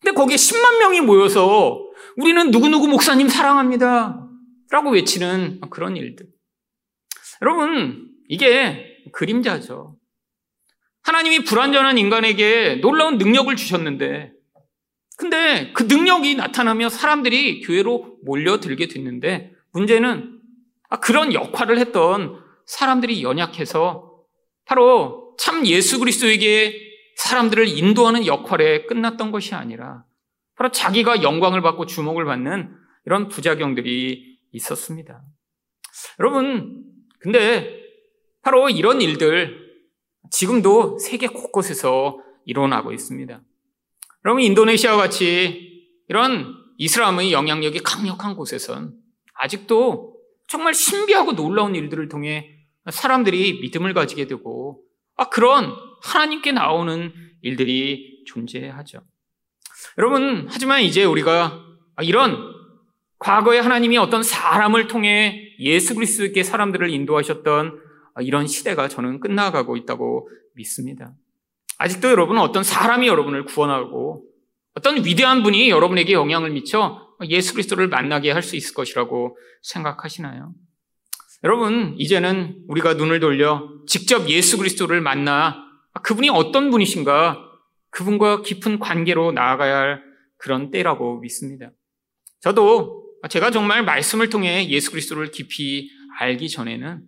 근데 0.03 0.15
거기에 0.15 0.37
10만 0.37 0.79
명이 0.81 1.01
모여서 1.01 1.81
우리는 2.17 2.51
누구누구 2.51 2.89
목사님 2.89 3.29
사랑합니다. 3.29 4.29
라고 4.71 4.91
외치는 4.91 5.61
그런 5.71 5.97
일들. 5.97 6.27
여러분, 7.41 8.11
이게 8.29 8.99
그림자죠. 9.13 9.97
하나님이 11.05 11.45
불완전한 11.45 11.99
인간에게 11.99 12.77
놀라운 12.77 13.19
능력을 13.19 13.55
주셨는데, 13.55 14.33
근데 15.17 15.73
그 15.73 15.85
능력이 15.85 16.35
나타나며 16.35 16.89
사람들이 16.89 17.61
교회로 17.61 18.19
몰려들게 18.25 18.89
됐는데, 18.89 19.53
문제는 19.73 20.41
아, 20.89 20.99
그런 20.99 21.33
역할을 21.33 21.79
했던 21.79 22.43
사람들이 22.67 23.23
연약해서 23.23 24.11
바로 24.65 25.35
참 25.39 25.67
예수 25.67 25.99
그리스도에게 25.99 26.92
사람들을 27.17 27.67
인도하는 27.69 28.27
역할에 28.27 28.85
끝났던 28.87 29.31
것이 29.31 29.55
아니라 29.55 30.05
바로 30.57 30.71
자기가 30.71 31.23
영광을 31.23 31.63
받고 31.63 31.87
주목을 31.87 32.25
받는 32.25 32.75
이런 33.07 33.29
부작용들이 33.29 34.39
있었습니다. 34.53 35.23
여러분, 36.21 36.85
근데 37.19 37.81
바로 38.43 38.69
이런 38.69 39.01
일들 39.01 39.61
지금도 40.31 40.99
세계 40.99 41.27
곳곳에서 41.27 42.19
일어나고 42.45 42.93
있습니다. 42.93 43.41
여러분, 44.25 44.43
인도네시아와 44.43 44.97
같이 44.97 45.89
이런 46.09 46.55
이슬람의 46.79 47.33
영향력이 47.33 47.81
강력한 47.81 48.35
곳에선 48.35 48.95
아직도 49.35 50.17
정말 50.49 50.75
신비하고 50.75 51.33
놀라운 51.35 51.75
일들을 51.75 52.09
통해 52.09 52.59
사람들이 52.91 53.61
믿음을 53.61 53.95
가지게 53.95 54.27
되고 54.27 54.83
아, 55.17 55.29
그런 55.29 55.75
하나님께 56.03 56.53
나오는 56.53 57.13
일들이 57.43 58.23
존재하죠. 58.27 59.01
여러분, 59.99 60.47
하지만 60.51 60.83
이제 60.83 61.05
우리가 61.05 61.61
이런 62.03 62.53
과거에 63.19 63.59
하나님이 63.59 63.99
어떤 63.99 64.23
사람을 64.23 64.89
통해 64.89 65.55
예수 65.59 65.95
그리스도께 65.95 66.43
사람들을 66.43 66.91
인도하셨던 66.91 67.81
이런 68.21 68.47
시대가 68.47 68.89
저는 68.89 69.21
끝나가고 69.21 69.77
있다고 69.77 70.29
믿습니다. 70.55 71.13
아직도 71.79 72.11
여러분은 72.11 72.41
어떤 72.41 72.63
사람이 72.63 73.07
여러분을 73.07 73.45
구원하고 73.45 74.25
어떤 74.75 75.05
위대한 75.05 75.43
분이 75.43 75.71
여러분에게 75.71 76.13
영향을 76.13 76.51
미쳐 76.51 77.09
예수 77.29 77.53
그리스도를 77.53 77.89
만나게 77.89 78.31
할 78.33 78.43
수 78.43 78.57
있을 78.57 78.75
것이라고 78.75 79.37
생각하시나요? 79.63 80.53
여러분, 81.45 81.95
이제는 81.99 82.65
우리가 82.69 82.95
눈을 82.95 83.21
돌려 83.21 83.69
직접 83.87 84.29
예수 84.29 84.59
그리스도를 84.59 85.01
만나 85.01 85.65
그분이 86.01 86.31
어떤 86.31 86.71
분이신가 86.71 87.39
그분과 87.91 88.43
깊은 88.43 88.79
관계로 88.79 89.33
나아가야 89.33 89.77
할 89.77 90.03
그런 90.39 90.71
때라고 90.71 91.21
믿습니다. 91.21 91.71
저도 92.41 93.05
제가 93.29 93.51
정말 93.51 93.85
말씀을 93.85 94.31
통해 94.31 94.69
예수 94.69 94.91
그리스도를 94.91 95.31
깊이 95.31 95.91
알기 96.19 96.49
전에는 96.49 97.03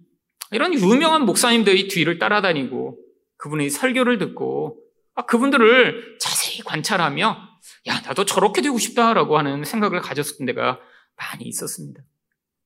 이런 0.52 0.74
유명한 0.74 1.24
목사님들의 1.24 1.88
뒤를 1.88 2.18
따라다니고 2.18 2.98
그분의 3.36 3.70
설교를 3.70 4.18
듣고 4.18 4.80
그분들을 5.26 6.18
자세히 6.20 6.60
관찰하며 6.64 7.48
야, 7.88 8.00
나도 8.00 8.24
저렇게 8.24 8.62
되고 8.62 8.78
싶다라고 8.78 9.38
하는 9.38 9.64
생각을 9.64 10.00
가졌을 10.00 10.46
때가 10.46 10.80
많이 11.16 11.44
있었습니다. 11.44 12.02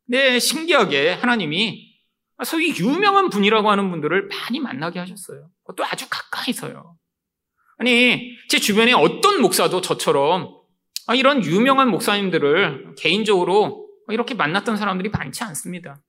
근데 0.06 0.38
신기하게 0.38 1.12
하나님이 1.12 1.88
소위 2.44 2.74
유명한 2.78 3.30
분이라고 3.30 3.70
하는 3.70 3.90
분들을 3.90 4.28
많이 4.28 4.60
만나게 4.60 4.98
하셨어요. 4.98 5.50
그것도 5.68 5.84
아주 5.84 6.06
가까이서요. 6.08 6.96
아니, 7.78 8.36
제 8.48 8.58
주변에 8.58 8.92
어떤 8.92 9.40
목사도 9.40 9.80
저처럼 9.82 10.56
이런 11.14 11.44
유명한 11.44 11.90
목사님들을 11.90 12.94
개인적으로 12.98 13.88
이렇게 14.08 14.34
만났던 14.34 14.76
사람들이 14.76 15.10
많지 15.10 15.44
않습니다. 15.44 16.02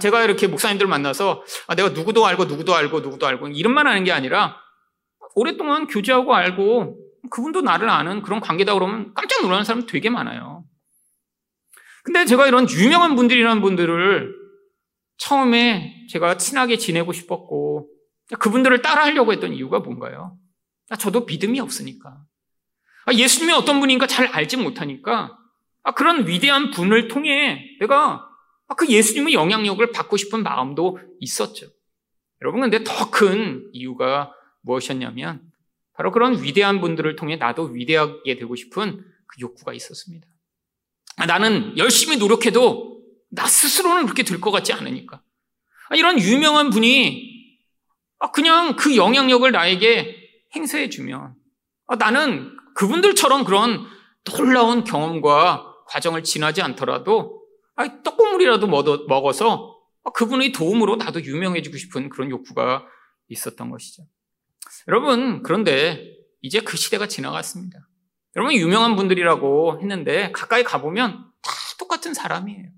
제가 0.00 0.22
이렇게 0.22 0.46
목사님들 0.46 0.86
만나서 0.86 1.44
내가 1.76 1.90
누구도 1.90 2.24
알고 2.26 2.44
누구도 2.44 2.74
알고 2.74 3.00
누구도 3.00 3.26
알고 3.26 3.48
이름만 3.48 3.86
아는 3.86 4.04
게 4.04 4.12
아니라 4.12 4.56
오랫동안 5.34 5.86
교제하고 5.86 6.34
알고 6.34 6.98
그분도 7.30 7.62
나를 7.62 7.90
아는 7.90 8.22
그런 8.22 8.40
관계다 8.40 8.74
그러면 8.74 9.12
깜짝 9.14 9.42
놀라는 9.42 9.64
사람 9.64 9.86
되게 9.86 10.08
많아요. 10.10 10.64
근데 12.04 12.24
제가 12.24 12.46
이런 12.46 12.68
유명한 12.70 13.16
분들이라는 13.16 13.60
분들을 13.60 14.34
처음에 15.18 16.06
제가 16.10 16.36
친하게 16.36 16.76
지내고 16.76 17.12
싶었고 17.12 17.90
그분들을 18.36 18.82
따라하려고 18.82 19.32
했던 19.32 19.52
이유가 19.54 19.78
뭔가요? 19.80 20.38
아, 20.90 20.96
저도 20.96 21.24
믿음이 21.24 21.60
없으니까. 21.60 22.24
아, 23.06 23.12
예수님이 23.12 23.52
어떤 23.54 23.80
분인가 23.80 24.06
잘 24.06 24.26
알지 24.26 24.56
못하니까 24.58 25.38
아, 25.82 25.92
그런 25.92 26.26
위대한 26.26 26.70
분을 26.70 27.08
통해 27.08 27.76
내가 27.80 28.24
그 28.76 28.86
예수님의 28.86 29.32
영향력을 29.32 29.90
받고 29.92 30.16
싶은 30.18 30.42
마음도 30.42 30.98
있었죠. 31.20 31.66
여러분, 32.42 32.60
근데 32.60 32.84
더 32.84 33.10
큰 33.10 33.68
이유가 33.72 34.32
무엇이었냐면 34.60 35.40
바로 35.94 36.12
그런 36.12 36.42
위대한 36.42 36.80
분들을 36.80 37.16
통해 37.16 37.36
나도 37.36 37.64
위대하게 37.64 38.36
되고 38.36 38.54
싶은 38.54 39.04
그 39.26 39.40
욕구가 39.40 39.72
있었습니다. 39.72 40.26
아, 41.16 41.26
나는 41.26 41.76
열심히 41.78 42.16
노력해도 42.18 43.02
나 43.30 43.46
스스로는 43.46 44.04
그렇게 44.04 44.22
될 44.22 44.40
것 44.40 44.50
같지 44.50 44.72
않으니까. 44.72 45.22
아, 45.88 45.96
이런 45.96 46.20
유명한 46.20 46.70
분이 46.70 47.27
아, 47.27 47.27
그냥 48.32 48.76
그 48.76 48.96
영향력을 48.96 49.50
나에게 49.50 50.16
행사해 50.54 50.88
주면 50.88 51.34
나는 51.98 52.56
그분들처럼 52.74 53.44
그런 53.44 53.86
놀라운 54.24 54.84
경험과 54.84 55.74
과정을 55.86 56.22
지나지 56.22 56.62
않더라도 56.62 57.42
아, 57.76 58.02
떡국물이라도 58.02 58.66
먹어서 58.66 59.78
그분의 60.14 60.52
도움으로 60.52 60.96
나도 60.96 61.22
유명해지고 61.22 61.76
싶은 61.76 62.08
그런 62.08 62.30
욕구가 62.30 62.84
있었던 63.28 63.70
것이죠. 63.70 64.02
여러분, 64.88 65.42
그런데 65.42 66.02
이제 66.40 66.60
그 66.60 66.76
시대가 66.76 67.06
지나갔습니다. 67.06 67.78
여러분, 68.36 68.54
유명한 68.54 68.96
분들이라고 68.96 69.80
했는데 69.80 70.32
가까이 70.32 70.64
가보면 70.64 71.24
다 71.42 71.50
똑같은 71.78 72.14
사람이에요. 72.14 72.68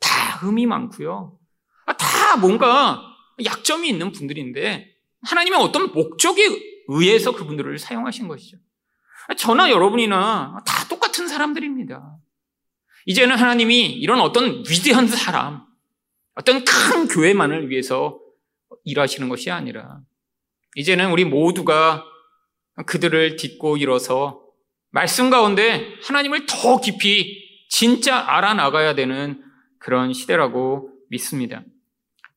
다 0.00 0.36
흠이 0.38 0.66
많고요. 0.66 1.38
아, 1.86 1.96
다 1.96 2.36
뭔가 2.36 3.00
약점이 3.42 3.88
있는 3.88 4.12
분들인데 4.12 4.94
하나님의 5.22 5.58
어떤 5.58 5.92
목적에 5.92 6.42
의해서 6.88 7.32
그분들을 7.32 7.78
사용하신 7.78 8.28
것이죠. 8.28 8.58
저나 9.36 9.70
여러분이나 9.70 10.62
다 10.66 10.88
똑같은 10.88 11.28
사람들입니다. 11.28 12.18
이제는 13.06 13.36
하나님이 13.36 13.86
이런 13.86 14.20
어떤 14.20 14.62
위대한 14.68 15.06
사람, 15.06 15.64
어떤 16.34 16.64
큰 16.64 17.08
교회만을 17.08 17.70
위해서 17.70 18.20
일하시는 18.84 19.28
것이 19.28 19.50
아니라 19.50 20.00
이제는 20.74 21.10
우리 21.10 21.24
모두가 21.24 22.04
그들을 22.86 23.36
딛고 23.36 23.76
일어서 23.76 24.42
말씀 24.90 25.30
가운데 25.30 25.94
하나님을 26.02 26.46
더 26.46 26.80
깊이 26.80 27.44
진짜 27.68 28.18
알아나가야 28.18 28.94
되는 28.94 29.42
그런 29.78 30.12
시대라고 30.12 30.90
믿습니다. 31.08 31.62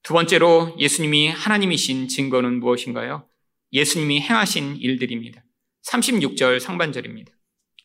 두 0.08 0.14
번째로 0.14 0.74
예수님이 0.80 1.28
하나님이신 1.28 2.08
증거는 2.08 2.62
무엇인가요? 2.62 3.28
예수님이 3.74 4.22
행하신 4.22 4.78
일들입니다. 4.78 5.44
36절 5.86 6.62
상반절입니다. 6.62 7.34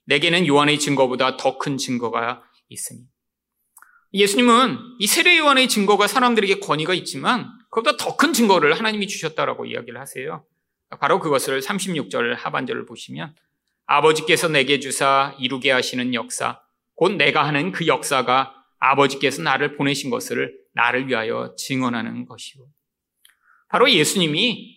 내게는 0.06 0.46
요한의 0.46 0.78
증거보다 0.78 1.36
더 1.36 1.58
큰 1.58 1.76
증거가 1.76 2.44
있으니. 2.68 3.00
예수님은 4.14 4.78
이 5.00 5.08
세례 5.08 5.36
요한의 5.36 5.68
증거가 5.68 6.06
사람들에게 6.06 6.60
권위가 6.60 6.94
있지만 6.94 7.48
그보다 7.72 7.96
더 7.96 8.16
큰 8.16 8.32
증거를 8.32 8.78
하나님이 8.78 9.08
주셨다라고 9.08 9.66
이야기를 9.66 9.98
하세요. 9.98 10.44
바로 11.00 11.18
그것을 11.18 11.60
36절 11.60 12.36
하반절을 12.36 12.86
보시면 12.86 13.34
아버지께서 13.86 14.46
내게 14.46 14.78
주사 14.78 15.34
이루게 15.40 15.72
하시는 15.72 16.14
역사, 16.14 16.60
곧 16.94 17.14
내가 17.14 17.44
하는 17.44 17.72
그 17.72 17.88
역사가 17.88 18.54
아버지께서 18.78 19.42
나를 19.42 19.76
보내신 19.76 20.08
것을 20.08 20.61
나를 20.74 21.08
위하여 21.08 21.54
증언하는 21.56 22.26
것이고. 22.26 22.68
바로 23.68 23.90
예수님이 23.90 24.76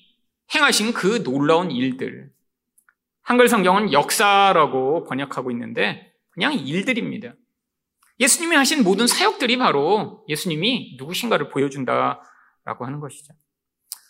행하신 0.53 0.93
그 0.93 1.23
놀라운 1.23 1.71
일들. 1.71 2.29
한글 3.21 3.49
성경은 3.49 3.91
역사라고 3.91 5.03
번역하고 5.05 5.51
있는데 5.51 6.13
그냥 6.29 6.53
일들입니다. 6.53 7.33
예수님이 8.19 8.55
하신 8.55 8.83
모든 8.83 9.07
사역들이 9.07 9.57
바로 9.57 10.23
예수님이 10.29 10.95
누구신가를 10.97 11.49
보여준다라고 11.49 12.85
하는 12.85 12.99
것이죠. 12.99 13.33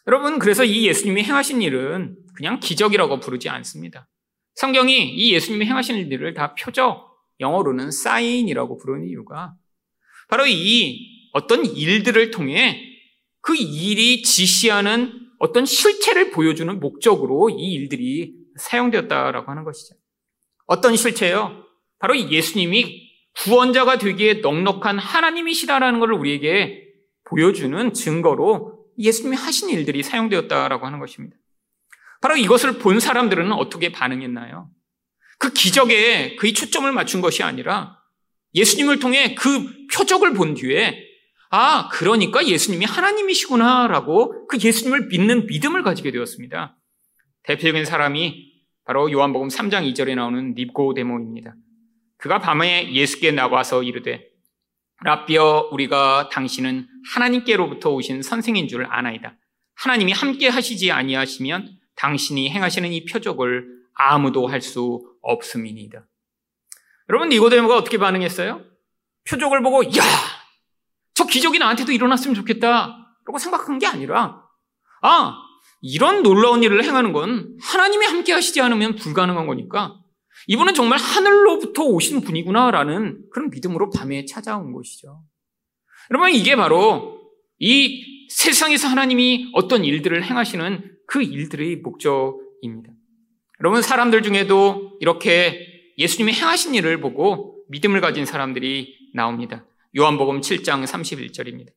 여러분, 0.07 0.37
그래서 0.37 0.63
이 0.63 0.85
예수님이 0.85 1.23
행하신 1.23 1.61
일은 1.63 2.15
그냥 2.35 2.59
기적이라고 2.59 3.19
부르지 3.19 3.49
않습니다. 3.49 4.07
성경이 4.55 5.15
이 5.15 5.33
예수님이 5.33 5.65
행하신 5.65 5.95
일들을 5.97 6.33
다 6.35 6.53
표적, 6.53 7.15
영어로는 7.39 7.91
사인이라고 7.91 8.77
부르는 8.77 9.07
이유가 9.07 9.55
바로 10.29 10.45
이 10.45 11.14
어떤 11.35 11.65
일들을 11.65 12.31
통해 12.31 12.81
그 13.41 13.55
일이 13.57 14.23
지시하는 14.23 15.11
어떤 15.37 15.65
실체를 15.65 16.31
보여주는 16.31 16.79
목적으로 16.79 17.49
이 17.49 17.73
일들이 17.73 18.33
사용되었다라고 18.55 19.51
하는 19.51 19.65
것이죠. 19.65 19.95
어떤 20.65 20.95
실체요? 20.95 21.65
바로 21.99 22.17
예수님이 22.17 23.11
구원자가 23.35 23.97
되기에 23.97 24.35
넉넉한 24.35 24.97
하나님이시다라는 24.97 25.99
것을 25.99 26.13
우리에게 26.13 26.85
보여주는 27.25 27.91
증거로 27.91 28.85
예수님이 28.97 29.35
하신 29.35 29.69
일들이 29.71 30.03
사용되었다라고 30.03 30.85
하는 30.85 30.99
것입니다. 30.99 31.35
바로 32.21 32.37
이것을 32.37 32.77
본 32.79 33.01
사람들은 33.01 33.51
어떻게 33.51 33.91
반응했나요? 33.91 34.69
그 35.37 35.51
기적에 35.51 36.37
그의 36.37 36.53
초점을 36.53 36.89
맞춘 36.93 37.19
것이 37.19 37.43
아니라 37.43 37.97
예수님을 38.53 38.99
통해 38.99 39.35
그 39.35 39.85
표적을 39.93 40.33
본 40.33 40.53
뒤에 40.53 41.14
아, 41.49 41.89
그러니까 41.91 42.45
예수님이 42.45 42.85
하나님이시구나라고 42.85 44.47
그 44.47 44.57
예수님을 44.61 45.07
믿는 45.07 45.45
믿음을 45.47 45.83
가지게 45.83 46.11
되었습니다. 46.11 46.77
대표적인 47.43 47.85
사람이 47.85 48.53
바로 48.85 49.11
요한복음 49.11 49.47
3장 49.49 49.91
2절에 49.91 50.15
나오는 50.15 50.53
니고데모입니다. 50.55 51.55
그가 52.17 52.39
밤에 52.39 52.91
예수께 52.93 53.31
나와서 53.31 53.83
이르되 53.83 54.27
라비어 55.03 55.69
우리가 55.71 56.29
당신은 56.31 56.87
하나님께로부터 57.13 57.91
오신 57.91 58.21
선생인 58.21 58.67
줄 58.67 58.85
아나이다. 58.85 59.35
하나님이 59.75 60.13
함께 60.13 60.47
하시지 60.47 60.91
아니하시면 60.91 61.77
당신이 61.95 62.49
행하시는 62.49 62.91
이 62.91 63.05
표적을 63.05 63.65
아무도 63.93 64.47
할 64.47 64.61
수 64.61 65.15
없음이니이다. 65.21 66.05
여러분 67.09 67.29
니고데모가 67.29 67.77
어떻게 67.77 67.97
반응했어요? 67.97 68.63
표적을 69.27 69.61
보고 69.61 69.83
야, 69.83 70.03
저 71.15 71.25
기적이 71.25 71.59
나한테도 71.59 71.91
일어났으면 71.91 72.35
좋겠다. 72.35 73.01
라고 73.25 73.39
생각한 73.39 73.79
게 73.79 73.87
아니라 73.87 74.43
아, 75.01 75.35
이런 75.81 76.21
놀라운 76.21 76.61
일을 76.61 76.83
행하는 76.83 77.11
건 77.11 77.57
하나님이 77.61 78.05
함께 78.05 78.33
하시지 78.33 78.61
않으면 78.61 78.95
불가능한 78.95 79.47
거니까 79.47 79.99
이분은 80.47 80.73
정말 80.73 80.99
하늘로부터 80.99 81.83
오신 81.83 82.21
분이구나라는 82.21 83.23
그런 83.31 83.49
믿음으로 83.49 83.89
밤에 83.89 84.25
찾아온 84.25 84.73
것이죠. 84.73 85.23
여러분, 86.11 86.31
이게 86.31 86.55
바로 86.55 87.19
이 87.57 88.27
세상에서 88.29 88.87
하나님이 88.87 89.51
어떤 89.53 89.83
일들을 89.83 90.23
행하시는 90.23 90.97
그 91.07 91.23
일들의 91.23 91.77
목적입니다. 91.77 92.91
여러분, 93.61 93.81
사람들 93.81 94.21
중에도 94.21 94.97
이렇게 94.99 95.65
예수님이 95.97 96.33
행하신 96.33 96.75
일을 96.75 96.99
보고 96.99 97.63
믿음을 97.69 98.01
가진 98.01 98.25
사람들이 98.25 99.11
나옵니다. 99.13 99.65
요한복음 99.97 100.41
7장 100.41 100.83
31절입니다. 100.85 101.69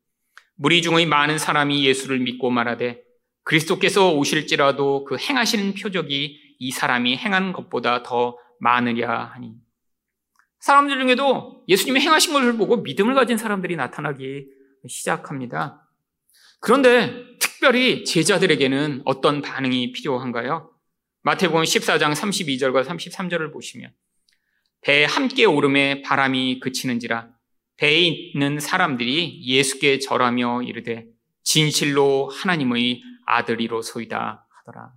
무리 0.57 0.83
중의 0.83 1.07
많은 1.07 1.39
사람이 1.39 1.87
예수를 1.87 2.19
믿고 2.19 2.51
말하되 2.51 3.01
그리스도께서 3.45 4.13
오실지라도 4.13 5.05
그 5.05 5.17
행하시는 5.17 5.75
표적이 5.75 6.57
이 6.59 6.71
사람이 6.73 7.17
행한 7.17 7.53
것보다 7.53 8.03
더 8.03 8.37
많으랴 8.59 9.27
하니. 9.35 9.53
사람들 10.59 10.99
중에도 10.99 11.63
예수님이 11.69 12.01
행하신 12.01 12.33
것을 12.33 12.57
보고 12.57 12.79
믿음을 12.79 13.15
가진 13.15 13.37
사람들이 13.37 13.77
나타나기 13.77 14.49
시작합니다. 14.89 15.89
그런데 16.59 17.15
특별히 17.39 18.05
제자들에게는 18.05 19.03
어떤 19.05 19.43
반응이 19.43 19.93
필요한가요? 19.93 20.73
마태복음 21.23 21.63
14장 21.63 22.13
32절과 22.17 22.85
33절을 22.85 23.53
보시면 23.53 23.93
배에 24.81 25.05
함께 25.05 25.45
오름에 25.45 26.03
바람이 26.03 26.59
그치는지라 26.59 27.38
배에 27.79 28.01
있는 28.01 28.61
사람들이 28.61 29.43
예수께 29.45 29.99
절하며 30.01 30.63
이르되 30.63 31.07
진실로 31.43 32.29
하나님의 32.29 33.01
아들이로소이다 33.27 34.47
하더라. 34.51 34.93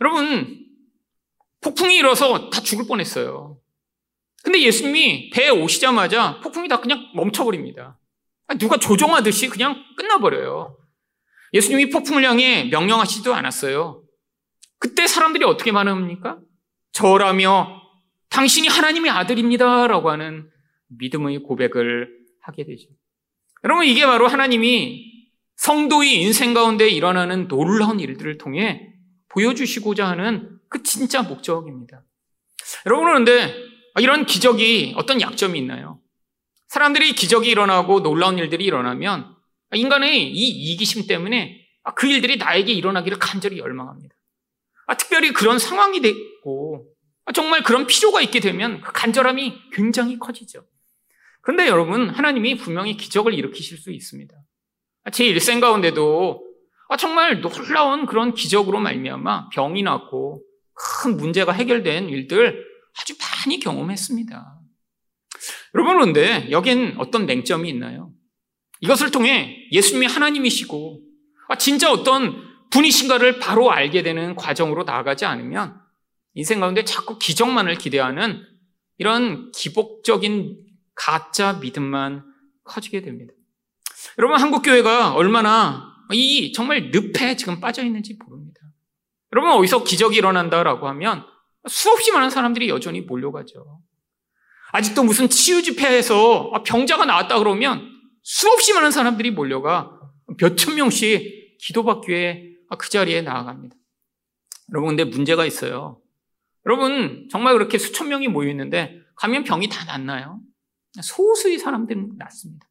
여러분 0.00 0.64
폭풍이 1.60 1.96
일어서 1.96 2.48
다 2.50 2.60
죽을 2.60 2.86
뻔했어요. 2.86 3.58
근데 4.42 4.62
예수님이 4.62 5.30
배에 5.30 5.48
오시자마자 5.50 6.40
폭풍이 6.40 6.68
다 6.68 6.80
그냥 6.80 7.10
멈춰버립니다. 7.14 7.98
누가 8.58 8.76
조종하듯이 8.76 9.48
그냥 9.48 9.82
끝나버려요. 9.96 10.76
예수님이 11.54 11.90
폭풍을 11.90 12.24
향해 12.24 12.64
명령하시지도 12.64 13.34
않았어요. 13.34 14.02
그때 14.78 15.06
사람들이 15.06 15.44
어떻게 15.44 15.72
반응합니까? 15.72 16.38
저라며 16.92 17.80
당신이 18.28 18.68
하나님의 18.68 19.10
아들입니다라고 19.10 20.10
하는 20.10 20.50
믿음의 20.98 21.40
고백을 21.42 22.08
하게 22.40 22.64
되죠. 22.64 22.88
여러분 23.64 23.86
이게 23.86 24.04
바로 24.04 24.26
하나님이 24.26 25.12
성도의 25.56 26.20
인생 26.20 26.52
가운데 26.52 26.88
일어나는 26.88 27.48
놀라운 27.48 28.00
일들을 28.00 28.38
통해 28.38 28.92
보여주시고자 29.28 30.06
하는 30.08 30.58
그 30.68 30.82
진짜 30.82 31.22
목적입니다. 31.22 32.02
여러분 32.86 33.06
그런데 33.06 33.54
이런 34.00 34.26
기적이 34.26 34.94
어떤 34.96 35.20
약점이 35.20 35.58
있나요? 35.58 36.00
사람들이 36.68 37.12
기적이 37.12 37.50
일어나고 37.50 38.02
놀라운 38.02 38.38
일들이 38.38 38.64
일어나면 38.64 39.34
인간의 39.72 40.32
이 40.32 40.72
이기심 40.72 41.06
때문에 41.06 41.64
그 41.94 42.06
일들이 42.08 42.36
나에게 42.36 42.72
일어나기를 42.72 43.18
간절히 43.18 43.58
열망합니다. 43.58 44.14
특별히 44.98 45.32
그런 45.32 45.58
상황이 45.58 46.00
되고 46.00 46.86
정말 47.32 47.62
그런 47.62 47.86
필요가 47.86 48.20
있게 48.20 48.40
되면 48.40 48.80
그 48.80 48.92
간절함이 48.92 49.70
굉장히 49.72 50.18
커지죠. 50.18 50.64
그런데 51.44 51.68
여러분 51.68 52.08
하나님이 52.08 52.56
분명히 52.56 52.96
기적을 52.96 53.34
일으키실 53.34 53.78
수 53.78 53.92
있습니다. 53.92 54.34
제 55.12 55.26
일생 55.26 55.60
가운데도 55.60 56.42
정말 56.98 57.40
놀라운 57.40 58.06
그런 58.06 58.34
기적으로 58.34 58.80
말미암아 58.80 59.50
병이 59.50 59.82
낫고 59.82 60.42
큰 60.74 61.16
문제가 61.16 61.52
해결된 61.52 62.08
일들 62.08 62.64
아주 62.98 63.14
많이 63.18 63.60
경험했습니다. 63.60 64.60
여러분, 65.74 65.94
그런데 65.94 66.48
여긴 66.50 66.94
어떤 66.98 67.26
맹점이 67.26 67.68
있나요? 67.68 68.12
이것을 68.80 69.10
통해 69.10 69.68
예수님이 69.72 70.06
하나님이시고, 70.06 71.00
아, 71.48 71.58
진짜 71.58 71.90
어떤 71.90 72.42
분이신가를 72.70 73.38
바로 73.38 73.70
알게 73.70 74.02
되는 74.02 74.34
과정으로 74.34 74.84
나아가지 74.84 75.24
않으면 75.24 75.80
인생 76.34 76.60
가운데 76.60 76.84
자꾸 76.84 77.18
기적만을 77.18 77.76
기대하는 77.76 78.44
이런 78.98 79.52
기복적인 79.52 80.63
가짜 80.94 81.54
믿음만 81.54 82.24
커지게 82.64 83.02
됩니다. 83.02 83.32
여러분, 84.18 84.40
한국 84.40 84.62
교회가 84.62 85.14
얼마나 85.14 85.92
이 86.12 86.52
정말 86.52 86.90
늪에 86.92 87.36
지금 87.36 87.60
빠져 87.60 87.82
있는지 87.84 88.16
모릅니다. 88.24 88.60
여러분, 89.32 89.52
어디서 89.52 89.84
기적이 89.84 90.18
일어난다라고 90.18 90.86
하면 90.88 91.24
수없이 91.66 92.12
많은 92.12 92.30
사람들이 92.30 92.68
여전히 92.68 93.00
몰려가죠. 93.00 93.80
아직도 94.72 95.04
무슨 95.04 95.28
치유 95.28 95.62
집회에서 95.62 96.52
병자가 96.66 97.04
나왔다 97.04 97.38
그러면 97.38 97.90
수없이 98.22 98.72
많은 98.74 98.90
사람들이 98.90 99.30
몰려가 99.30 99.90
몇 100.38 100.56
천 100.56 100.74
명씩 100.74 101.58
기도받기 101.60 102.10
위해 102.10 102.50
그 102.78 102.88
자리에 102.88 103.22
나아갑니다. 103.22 103.76
여러분, 104.72 104.96
근데 104.96 105.04
문제가 105.04 105.44
있어요. 105.46 106.00
여러분, 106.66 107.28
정말 107.30 107.52
그렇게 107.54 107.78
수천 107.78 108.08
명이 108.08 108.28
모여 108.28 108.50
있는데 108.50 108.98
가면 109.16 109.44
병이 109.44 109.68
다 109.68 109.84
낫나요? 109.84 110.40
소수의 111.02 111.58
사람들은 111.58 112.14
낫습니다. 112.18 112.66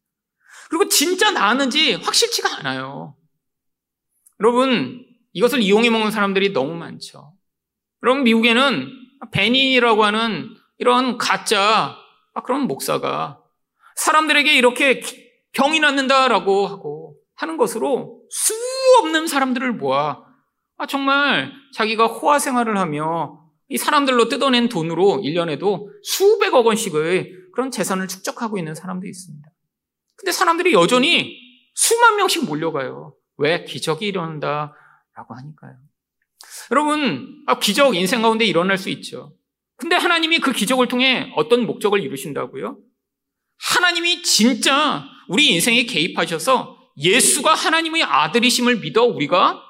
그리고 0.68 0.88
진짜 0.88 1.30
나았는지 1.30 1.94
확실치가 1.94 2.58
않아요. 2.58 3.16
여러분, 4.40 5.04
이것을 5.32 5.60
이용해 5.60 5.90
먹는 5.90 6.10
사람들이 6.10 6.52
너무 6.52 6.74
많죠. 6.74 7.34
여러분, 8.02 8.24
미국에는 8.24 8.90
베니라고 9.30 10.04
하는 10.04 10.54
이런 10.78 11.18
가짜 11.18 11.96
그런 12.44 12.62
목사가 12.62 13.40
사람들에게 13.96 14.52
이렇게 14.54 15.02
병이 15.52 15.80
낫는다라고 15.80 16.66
하고 16.66 17.16
하는 17.36 17.56
것으로 17.56 18.22
수 18.30 18.54
없는 19.00 19.26
사람들을 19.26 19.72
모아 19.74 20.24
아, 20.76 20.86
정말 20.86 21.52
자기가 21.72 22.06
호화 22.06 22.38
생활을 22.38 22.76
하며 22.76 23.43
이 23.74 23.76
사람들로 23.76 24.28
뜯어낸 24.28 24.68
돈으로 24.68 25.20
1년에도 25.24 25.88
수백억 26.04 26.64
원씩의 26.64 27.28
그런 27.52 27.72
재산을 27.72 28.06
축적하고 28.06 28.56
있는 28.56 28.72
사람들이 28.72 29.10
있습니다. 29.10 29.48
근데 30.14 30.30
사람들이 30.30 30.72
여전히 30.74 31.36
수만 31.74 32.14
명씩 32.14 32.44
몰려가요. 32.44 33.16
왜? 33.36 33.64
기적이 33.64 34.06
일어난다 34.06 34.74
라고 35.16 35.34
하니까요. 35.34 35.72
여러분, 36.70 37.42
아, 37.46 37.58
기적 37.58 37.96
인생 37.96 38.22
가운데 38.22 38.44
일어날 38.44 38.78
수 38.78 38.90
있죠. 38.90 39.34
근데 39.74 39.96
하나님이 39.96 40.38
그 40.38 40.52
기적을 40.52 40.86
통해 40.86 41.32
어떤 41.34 41.66
목적을 41.66 42.00
이루신다고요? 42.00 42.78
하나님이 43.58 44.22
진짜 44.22 45.04
우리 45.26 45.48
인생에 45.48 45.82
개입하셔서 45.82 46.78
예수가 46.96 47.52
하나님의 47.52 48.04
아들이심을 48.04 48.76
믿어 48.76 49.02
우리가 49.02 49.60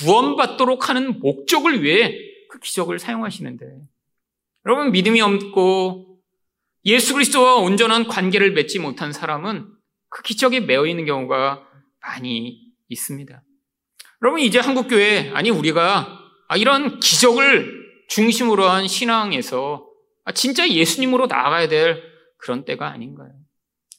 구원받도록 0.00 0.88
하는 0.88 1.20
목적을 1.20 1.84
위해 1.84 2.23
그 2.54 2.60
기적을 2.60 3.00
사용하시는데 3.00 3.66
여러분 4.64 4.92
믿음이 4.92 5.20
없고 5.20 6.20
예수 6.84 7.14
그리스도와 7.14 7.56
온전한 7.56 8.06
관계를 8.06 8.52
맺지 8.52 8.78
못한 8.78 9.12
사람은 9.12 9.66
그 10.08 10.22
기적에 10.22 10.60
매여 10.60 10.86
있는 10.86 11.04
경우가 11.04 11.66
많이 12.00 12.60
있습니다. 12.88 13.42
여러분 14.22 14.40
이제 14.40 14.60
한국 14.60 14.86
교회 14.86 15.32
아니 15.34 15.50
우리가 15.50 16.16
이런 16.56 17.00
기적을 17.00 18.06
중심으로 18.08 18.68
한 18.68 18.86
신앙에서 18.86 19.88
진짜 20.34 20.68
예수님으로 20.68 21.26
나아가야 21.26 21.66
될 21.66 22.04
그런 22.36 22.64
때가 22.64 22.86
아닌가요? 22.86 23.32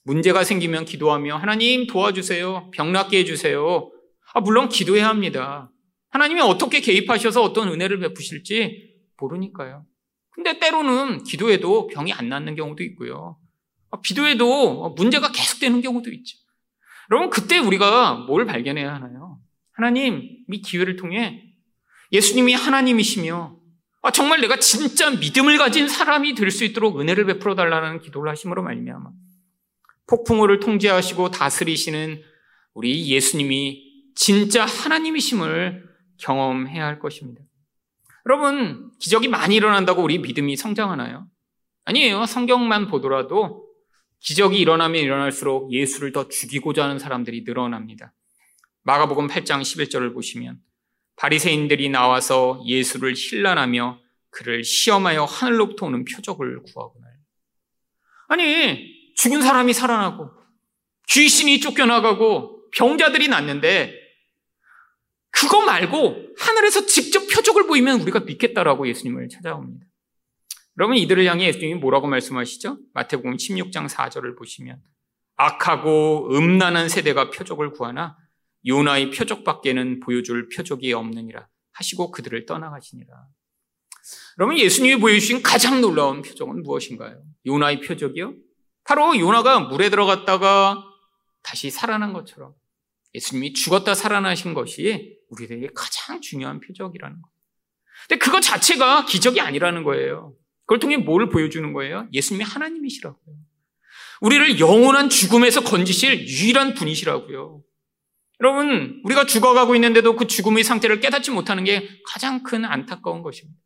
문제가 0.06 0.46
생기면 0.46 0.86
기도하며 0.86 1.36
하나님 1.36 1.88
도와주세요. 1.88 2.72
병 2.72 2.94
낫게 2.94 3.20
해주세요. 3.20 3.92
아, 4.34 4.40
물론 4.40 4.70
기도해야 4.70 5.10
합니다. 5.10 5.70
하나님이 6.16 6.40
어떻게 6.40 6.80
개입하셔서 6.80 7.44
어떤 7.44 7.68
은혜를 7.68 8.00
베푸실지 8.00 8.96
모르니까요. 9.20 9.86
근데 10.32 10.60
때로는 10.60 11.24
기도해도 11.24 11.88
병이 11.88 12.14
안 12.14 12.30
낫는 12.30 12.56
경우도 12.56 12.84
있고요. 12.84 13.38
아, 13.92 14.00
기도해도 14.00 14.92
문제가 14.92 15.34
계속되는 15.34 15.82
경우도 15.82 16.10
있죠. 16.14 16.38
여러분, 17.12 17.30
그때 17.30 17.58
우리가 17.58 18.14
뭘 18.28 18.46
발견해야 18.46 18.94
하나요? 18.96 19.40
하나님, 19.74 20.38
이 20.50 20.62
기회를 20.62 20.96
통해 20.96 21.54
예수님이 22.14 22.54
하나님이시며 22.54 23.58
아, 24.02 24.12
정말 24.12 24.40
내가 24.40 24.56
진짜 24.58 25.10
믿음을 25.10 25.58
가진 25.58 25.90
사람이 25.90 26.34
될 26.36 26.50
수 26.50 26.64
있도록 26.64 26.98
은혜를 27.02 27.26
베풀어 27.26 27.56
달라는 27.56 28.00
기도를 28.00 28.32
하심으로 28.32 28.64
말미암아 28.64 29.10
폭풍우를 30.08 30.62
통제하시고 30.62 31.32
다스리시는 31.32 32.22
우리 32.74 33.10
예수님이 33.10 34.14
진짜 34.16 34.66
하나님이심을 34.66 35.95
경험해야 36.18 36.86
할 36.86 37.00
것입니다. 37.00 37.44
여러분, 38.28 38.92
기적이 39.00 39.28
많이 39.28 39.56
일어난다고 39.56 40.02
우리 40.02 40.18
믿음이 40.18 40.56
성장하나요? 40.56 41.28
아니에요. 41.86 42.26
성경만 42.26 42.88
보더라도 42.88 43.66
기적이 44.20 44.60
일어나면 44.60 45.02
일어날수록 45.02 45.72
예수를 45.72 46.12
더 46.12 46.28
죽이고자 46.28 46.84
하는 46.84 46.98
사람들이 46.98 47.44
늘어납니다. 47.46 48.14
마가복음 48.84 49.28
8장 49.28 49.62
11절을 49.62 50.14
보시면 50.14 50.60
바리새인들이 51.16 51.90
나와서 51.90 52.62
예수를 52.66 53.14
힐난하며 53.16 54.00
그를 54.32 54.64
시험하여 54.64 55.26
하늘로부터 55.26 55.86
오는 55.86 56.04
표적을 56.06 56.62
구하거나 56.64 57.06
아니 58.28 59.14
죽은 59.16 59.42
사람이 59.42 59.74
살아나고 59.74 60.30
귀신이 61.10 61.60
쫓겨나가고 61.60 62.70
병자들이 62.72 63.28
낫는데 63.28 63.94
그거 65.36 65.62
말고 65.62 66.30
하늘에서 66.38 66.86
직접 66.86 67.28
표적을 67.28 67.68
보이면 67.68 68.02
우리가 68.02 68.22
믿겠다라고 68.22 68.88
예수님을 68.88 69.30
찾아옵니다. 69.30 69.86
여러분 70.78 70.98
이들을 70.98 71.26
향해 71.26 71.48
예수님이 71.48 71.76
뭐라고 71.76 72.08
말씀하시죠? 72.08 72.78
마태복음 72.94 73.38
16장 73.38 73.88
4절을 73.90 74.38
보시면 74.38 74.82
악하고 75.38 76.30
음란한 76.32 76.90
세대가 76.90 77.30
표적을 77.30 77.72
구하나 77.72 78.18
요나의 78.66 79.12
표적밖에는 79.12 80.00
보여줄 80.00 80.50
표적이 80.50 80.94
없느니라 80.94 81.48
하시고 81.74 82.12
그들을 82.12 82.46
떠나가시니라. 82.46 83.14
그러면 84.36 84.58
예수님이 84.58 85.00
보여주신 85.00 85.42
가장 85.44 85.82
놀라운 85.82 86.22
표적은 86.22 86.64
무엇인가요? 86.64 87.22
요나의 87.46 87.82
표적이요? 87.82 88.34
바로 88.84 89.18
요나가 89.18 89.60
물에 89.60 89.90
들어갔다가 89.90 90.84
다시 91.42 91.70
살아난 91.70 92.14
것처럼 92.14 92.54
예수님이 93.14 93.54
죽었다 93.54 93.96
살아나신 93.96 94.54
것이 94.54 95.15
우리에게 95.30 95.70
가장 95.76 96.22
중요한 96.22 96.60
표적이라는 96.60 97.22
거예요. 97.22 97.36
근데 98.08 98.20
그것 98.20 98.42
자체가 98.42 99.06
기적이 99.06 99.42
아니라는 99.42 99.84
거예요. 99.84 100.36
그걸 100.66 100.80
통해 100.80 100.98
뭘 100.98 101.30
보여주는 101.30 101.72
거예요? 101.74 102.08
예수님이 102.12 102.44
하나님이시라고요. 102.44 103.36
우리를 104.22 104.60
영원한 104.60 105.10
죽음에서 105.10 105.62
건지실 105.62 106.28
유일한 106.28 106.74
분이시라고요. 106.74 107.62
여러분, 108.42 109.02
우리가 109.04 109.26
죽어가고 109.26 109.76
있는데도 109.76 110.16
그 110.16 110.28
죽음의 110.28 110.64
상태를 110.64 111.00
깨닫지 111.00 111.32
못하는 111.32 111.64
게 111.64 111.88
가장 112.08 112.44
큰 112.44 112.66
안타까운 112.66 113.22
것입니다. 113.22 113.58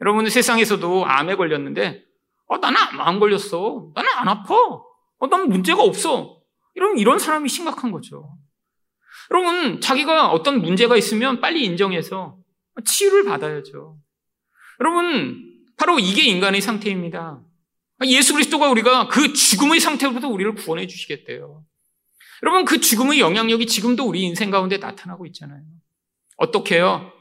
여러분, 0.00 0.28
세상에서도 0.28 1.06
암에 1.06 1.34
걸렸는데, 1.34 2.04
어, 2.46 2.58
나는 2.58 2.78
안 2.78 3.18
걸렸어. 3.18 3.90
나는 3.94 4.10
안 4.14 4.28
아파. 4.28 4.54
어, 4.54 5.26
난 5.28 5.48
문제가 5.48 5.82
없어. 5.82 6.40
이런, 6.74 6.98
이런 6.98 7.18
사람이 7.18 7.48
심각한 7.48 7.90
거죠. 7.90 8.36
여러분, 9.30 9.80
자기가 9.80 10.30
어떤 10.30 10.60
문제가 10.60 10.96
있으면 10.96 11.40
빨리 11.40 11.64
인정해서 11.64 12.38
치유를 12.84 13.24
받아야죠. 13.24 13.98
여러분, 14.80 15.44
바로 15.76 15.98
이게 15.98 16.22
인간의 16.22 16.60
상태입니다. 16.60 17.40
예수 18.06 18.32
그리스도가 18.32 18.70
우리가 18.70 19.08
그 19.08 19.32
죽음의 19.32 19.80
상태로부터 19.80 20.28
우리를 20.28 20.54
구원해 20.54 20.86
주시겠대요. 20.86 21.64
여러분, 22.42 22.64
그 22.64 22.80
죽음의 22.80 23.20
영향력이 23.20 23.66
지금도 23.66 24.06
우리 24.06 24.22
인생 24.22 24.50
가운데 24.50 24.78
나타나고 24.78 25.26
있잖아요. 25.26 25.62
어떻게요? 26.36 27.12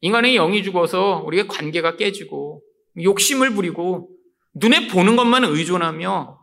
인간의 0.00 0.34
영이 0.34 0.62
죽어서 0.62 1.22
우리의 1.26 1.46
관계가 1.46 1.96
깨지고 1.96 2.62
욕심을 3.00 3.54
부리고 3.54 4.10
눈에 4.54 4.88
보는 4.88 5.16
것만 5.16 5.44
의존하며 5.44 6.38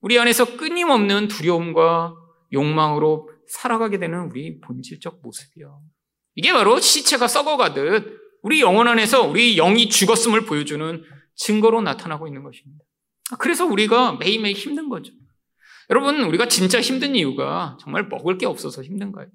우리 0.00 0.18
안에서 0.18 0.56
끊임없는 0.56 1.28
두려움과 1.28 2.14
욕망으로 2.52 3.30
살아가게 3.54 3.98
되는 3.98 4.30
우리 4.30 4.60
본질적 4.60 5.20
모습이요. 5.22 5.80
이게 6.34 6.52
바로 6.52 6.80
시체가 6.80 7.28
썩어가듯 7.28 8.20
우리 8.42 8.60
영혼 8.60 8.88
안에서 8.88 9.22
우리 9.22 9.56
영이 9.56 9.88
죽었음을 9.88 10.44
보여주는 10.44 11.02
증거로 11.36 11.80
나타나고 11.80 12.26
있는 12.26 12.42
것입니다. 12.42 12.84
그래서 13.38 13.64
우리가 13.64 14.14
매일매일 14.14 14.56
힘든 14.56 14.88
거죠. 14.88 15.12
여러분, 15.90 16.20
우리가 16.22 16.48
진짜 16.48 16.80
힘든 16.80 17.14
이유가 17.14 17.76
정말 17.80 18.08
먹을 18.08 18.38
게 18.38 18.46
없어서 18.46 18.82
힘든 18.82 19.12
거예요. 19.12 19.30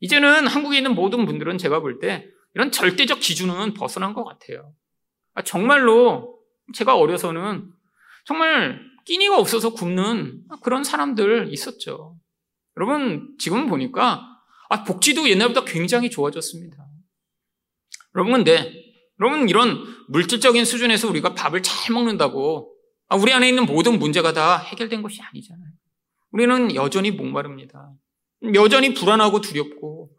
이제는 0.00 0.46
한국에 0.46 0.76
있는 0.78 0.94
모든 0.94 1.24
분들은 1.26 1.58
제가 1.58 1.80
볼 1.80 2.00
때 2.00 2.26
이런 2.54 2.72
절대적 2.72 3.20
기준은 3.20 3.74
벗어난 3.74 4.14
것 4.14 4.24
같아요. 4.24 4.72
아, 5.34 5.42
정말로 5.42 6.38
제가 6.74 6.96
어려서는 6.96 7.70
정말 8.24 8.80
끼니가 9.04 9.38
없어서 9.38 9.72
굶는 9.72 10.42
그런 10.62 10.82
사람들 10.82 11.52
있었죠. 11.52 12.16
여러분, 12.76 13.34
지금 13.38 13.66
보니까 13.66 14.26
아, 14.68 14.84
복지도 14.84 15.28
옛날보다 15.28 15.64
굉장히 15.64 16.10
좋아졌습니다. 16.10 16.86
여러분, 18.14 18.32
근데, 18.32 18.72
여러분, 19.20 19.48
이런 19.48 19.84
물질적인 20.08 20.64
수준에서 20.64 21.08
우리가 21.08 21.34
밥을 21.34 21.62
잘 21.62 21.92
먹는다고 21.94 22.72
아, 23.08 23.16
우리 23.16 23.32
안에 23.32 23.48
있는 23.48 23.66
모든 23.66 23.98
문제가 23.98 24.32
다 24.32 24.56
해결된 24.58 25.02
것이 25.02 25.20
아니잖아요. 25.20 25.70
우리는 26.30 26.74
여전히 26.76 27.10
목마릅니다. 27.10 27.92
여전히 28.54 28.94
불안하고 28.94 29.40
두렵고, 29.40 30.10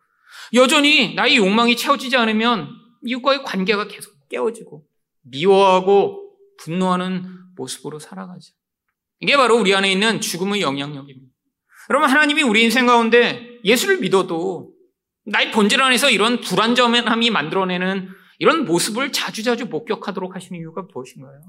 여전히 0.54 1.16
나의 1.16 1.38
욕망이 1.38 1.78
채워지지 1.78 2.18
않으면 2.18 2.70
이웃과의 3.06 3.44
관계가 3.44 3.88
계속 3.88 4.14
깨어지고, 4.28 4.86
미워하고 5.22 6.36
분노하는 6.58 7.26
모습으로 7.56 8.00
살아가죠. 8.00 8.54
이게 9.22 9.38
바로 9.38 9.58
우리 9.58 9.74
안에 9.74 9.90
있는 9.92 10.20
죽음의 10.20 10.62
영향력입니다. 10.62 11.31
여러분, 11.90 12.10
하나님이 12.10 12.44
우리 12.44 12.64
인생 12.64 12.86
가운데 12.86 13.60
예수를 13.64 14.00
믿어도 14.00 14.74
나의 15.26 15.52
본질 15.52 15.82
안에서 15.82 16.10
이런 16.10 16.42
불안정함이 16.42 17.30
만들어내는 17.30 18.10
이런 18.40 18.66
모습을 18.66 19.12
자주자주 19.12 19.66
목격하도록 19.68 20.36
하시는 20.36 20.60
이유가 20.60 20.84
무엇인가요? 20.94 21.42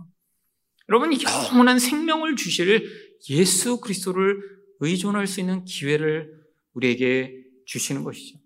여러분, 0.89 1.13
영원한 1.13 1.79
생명을 1.79 2.37
주실 2.37 2.87
예수 3.31 3.81
그리스도를 3.81 4.41
의존할 4.81 5.27
수 5.27 5.41
있는 5.41 5.65
기회를 5.65 6.31
우리에게 6.75 7.35
주시는 7.67 8.05
것이죠. 8.05 8.39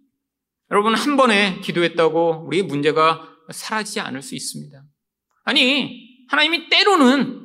여러분, 0.70 0.94
한 0.94 1.16
번에 1.16 1.60
기도했다고 1.60 2.46
우리의 2.46 2.64
문제가 2.64 3.28
사라지지 3.50 4.00
않을 4.00 4.22
수 4.22 4.34
있습니다. 4.34 4.84
아니, 5.44 6.24
하나님이 6.28 6.68
때로는 6.68 7.42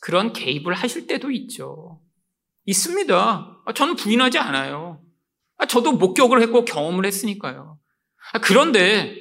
그런 0.00 0.32
개입을 0.32 0.74
하실 0.74 1.06
때도 1.06 1.30
있죠. 1.30 1.87
있습니다. 2.68 3.62
아, 3.64 3.72
저는 3.72 3.96
부인하지 3.96 4.38
않아요. 4.38 5.02
아, 5.56 5.66
저도 5.66 5.92
목격을 5.92 6.42
했고 6.42 6.66
경험을 6.66 7.06
했으니까요. 7.06 7.78
아, 8.34 8.40
그런데 8.40 9.16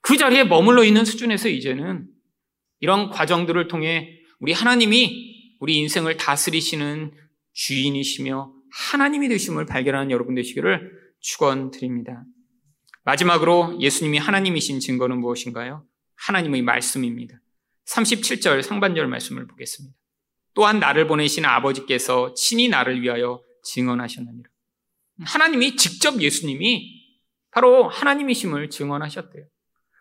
그 0.00 0.16
자리에 0.16 0.44
머물러 0.44 0.84
있는 0.84 1.04
수준에서 1.04 1.48
이제는 1.48 2.06
이런 2.78 3.10
과정들을 3.10 3.66
통해 3.66 4.20
우리 4.38 4.52
하나님이 4.52 5.56
우리 5.58 5.78
인생을 5.78 6.16
다스리시는 6.16 7.12
주인이시며 7.54 8.52
하나님이 8.70 9.28
되심을 9.30 9.66
발견하는 9.66 10.12
여러분 10.12 10.36
되시기를 10.36 10.92
축원드립니다. 11.18 12.22
마지막으로 13.02 13.80
예수님이 13.80 14.18
하나님이신 14.18 14.78
증거는 14.78 15.18
무엇인가요? 15.18 15.84
하나님의 16.14 16.62
말씀입니다. 16.62 17.40
37절 17.86 18.62
상반절 18.62 19.08
말씀을 19.08 19.48
보겠습니다. 19.48 19.96
또한 20.56 20.80
나를 20.80 21.06
보내신 21.06 21.44
아버지께서 21.44 22.32
친히 22.32 22.68
나를 22.68 23.02
위하여 23.02 23.42
증언하셨느니라. 23.62 24.48
하나님이 25.26 25.76
직접 25.76 26.20
예수님이 26.20 26.96
바로 27.50 27.88
하나님이심을 27.90 28.70
증언하셨대요. 28.70 29.44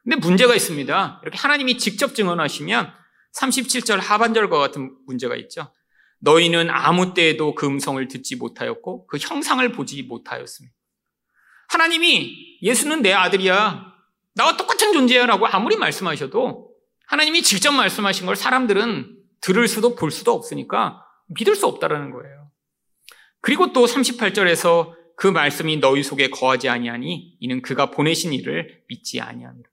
근데 0.03 0.15
문제가 0.15 0.55
있습니다. 0.55 1.19
이렇게 1.23 1.37
하나님이 1.37 1.77
직접 1.77 2.15
증언하시면 2.15 2.93
37절 3.37 3.97
하반절과 3.97 4.57
같은 4.57 4.95
문제가 5.05 5.35
있죠. 5.35 5.73
너희는 6.19 6.69
아무 6.69 7.13
때에도 7.13 7.53
그 7.53 7.67
음성을 7.67 8.07
듣지 8.07 8.37
못하였고 8.37 9.07
그 9.07 9.17
형상을 9.17 9.69
보지 9.73 10.03
못하였습니다. 10.03 10.73
하나님이 11.67 12.59
예수는 12.61 13.01
내 13.01 13.11
아들이야. 13.11 13.93
나와 14.35 14.55
똑같은 14.55 14.93
존재야 14.93 15.25
라고 15.25 15.47
아무리 15.47 15.75
말씀하셔도 15.75 16.71
하나님이 17.07 17.43
직접 17.43 17.73
말씀하신 17.73 18.25
걸 18.25 18.37
사람들은 18.37 19.14
들을 19.41 19.67
수도 19.67 19.95
볼 19.95 20.11
수도 20.11 20.33
없으니까 20.33 21.05
믿을 21.27 21.55
수 21.55 21.67
없다라는 21.67 22.11
거예요. 22.11 22.51
그리고 23.41 23.73
또 23.73 23.85
38절에서 23.85 24.93
그 25.15 25.27
말씀이 25.27 25.77
너희 25.77 26.03
속에 26.03 26.29
거하지 26.29 26.67
아니하니 26.67 27.37
이는 27.39 27.61
그가 27.61 27.91
보내신 27.91 28.33
이를 28.33 28.83
믿지 28.87 29.21
아니하니라. 29.21 29.69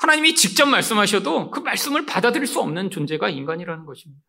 하나님이 0.00 0.34
직접 0.34 0.66
말씀하셔도 0.66 1.50
그 1.50 1.60
말씀을 1.60 2.06
받아들일 2.06 2.46
수 2.46 2.60
없는 2.60 2.90
존재가 2.90 3.30
인간이라는 3.30 3.84
것입니다. 3.84 4.22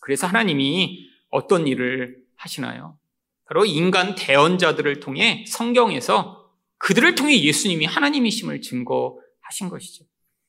그래서 0.00 0.26
하나님이 0.26 1.08
어떤 1.30 1.66
일을 1.66 2.16
하시나요? 2.36 2.98
바로 3.46 3.64
인간 3.64 4.14
대언자들을 4.14 5.00
통해 5.00 5.44
성경에서 5.48 6.48
그들을 6.78 7.14
통해 7.16 7.42
예수님이 7.42 7.84
하나님이심을 7.84 8.62
증거하신 8.62 9.68
것이죠. 9.68 10.04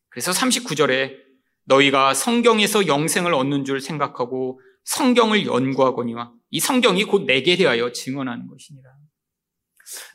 그래서 0.09 0.31
39절에 0.31 1.15
너희가 1.65 2.13
성경에서 2.13 2.87
영생을 2.87 3.33
얻는 3.33 3.65
줄 3.65 3.81
생각하고 3.81 4.59
성경을 4.83 5.45
연구하거니와 5.45 6.33
이 6.49 6.59
성경이 6.59 7.03
곧 7.05 7.25
내게 7.25 7.55
대하여 7.55 7.91
증언하는 7.91 8.47
것이니라. 8.47 8.89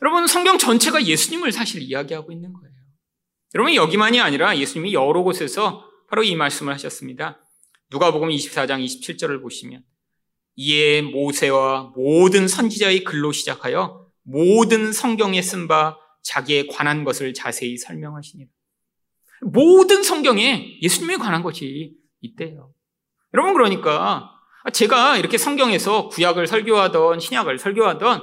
여러분, 0.01 0.27
성경 0.27 0.57
전체가 0.57 1.05
예수님을 1.05 1.51
사실 1.51 1.81
이야기하고 1.81 2.31
있는 2.31 2.51
거예요. 2.53 2.73
여러분, 3.55 3.75
여기만이 3.75 4.19
아니라 4.19 4.57
예수님이 4.57 4.93
여러 4.93 5.23
곳에서 5.23 5.85
바로 6.09 6.23
이 6.23 6.35
말씀을 6.35 6.73
하셨습니다. 6.73 7.39
누가복음 7.91 8.29
24장 8.29 8.83
27절을 8.83 9.41
보시면 9.41 9.83
이에 10.55 11.01
모세와 11.01 11.93
모든 11.95 12.47
선지자의 12.47 13.03
글로 13.03 13.31
시작하여 13.31 14.07
모든 14.23 14.91
성경에 14.91 15.41
쓴 15.41 15.67
바 15.67 15.97
자기에 16.23 16.67
관한 16.67 17.05
것을 17.05 17.33
자세히 17.33 17.77
설명하시니라. 17.77 18.49
모든 19.41 20.03
성경에 20.03 20.77
예수님에 20.81 21.17
관한 21.17 21.43
것이 21.43 21.93
있대요. 22.21 22.71
여러분 23.33 23.53
그러니까 23.53 24.31
제가 24.73 25.17
이렇게 25.17 25.37
성경에서 25.37 26.09
구약을 26.09 26.47
설교하던 26.47 27.19
신약을 27.19 27.57
설교하던 27.59 28.21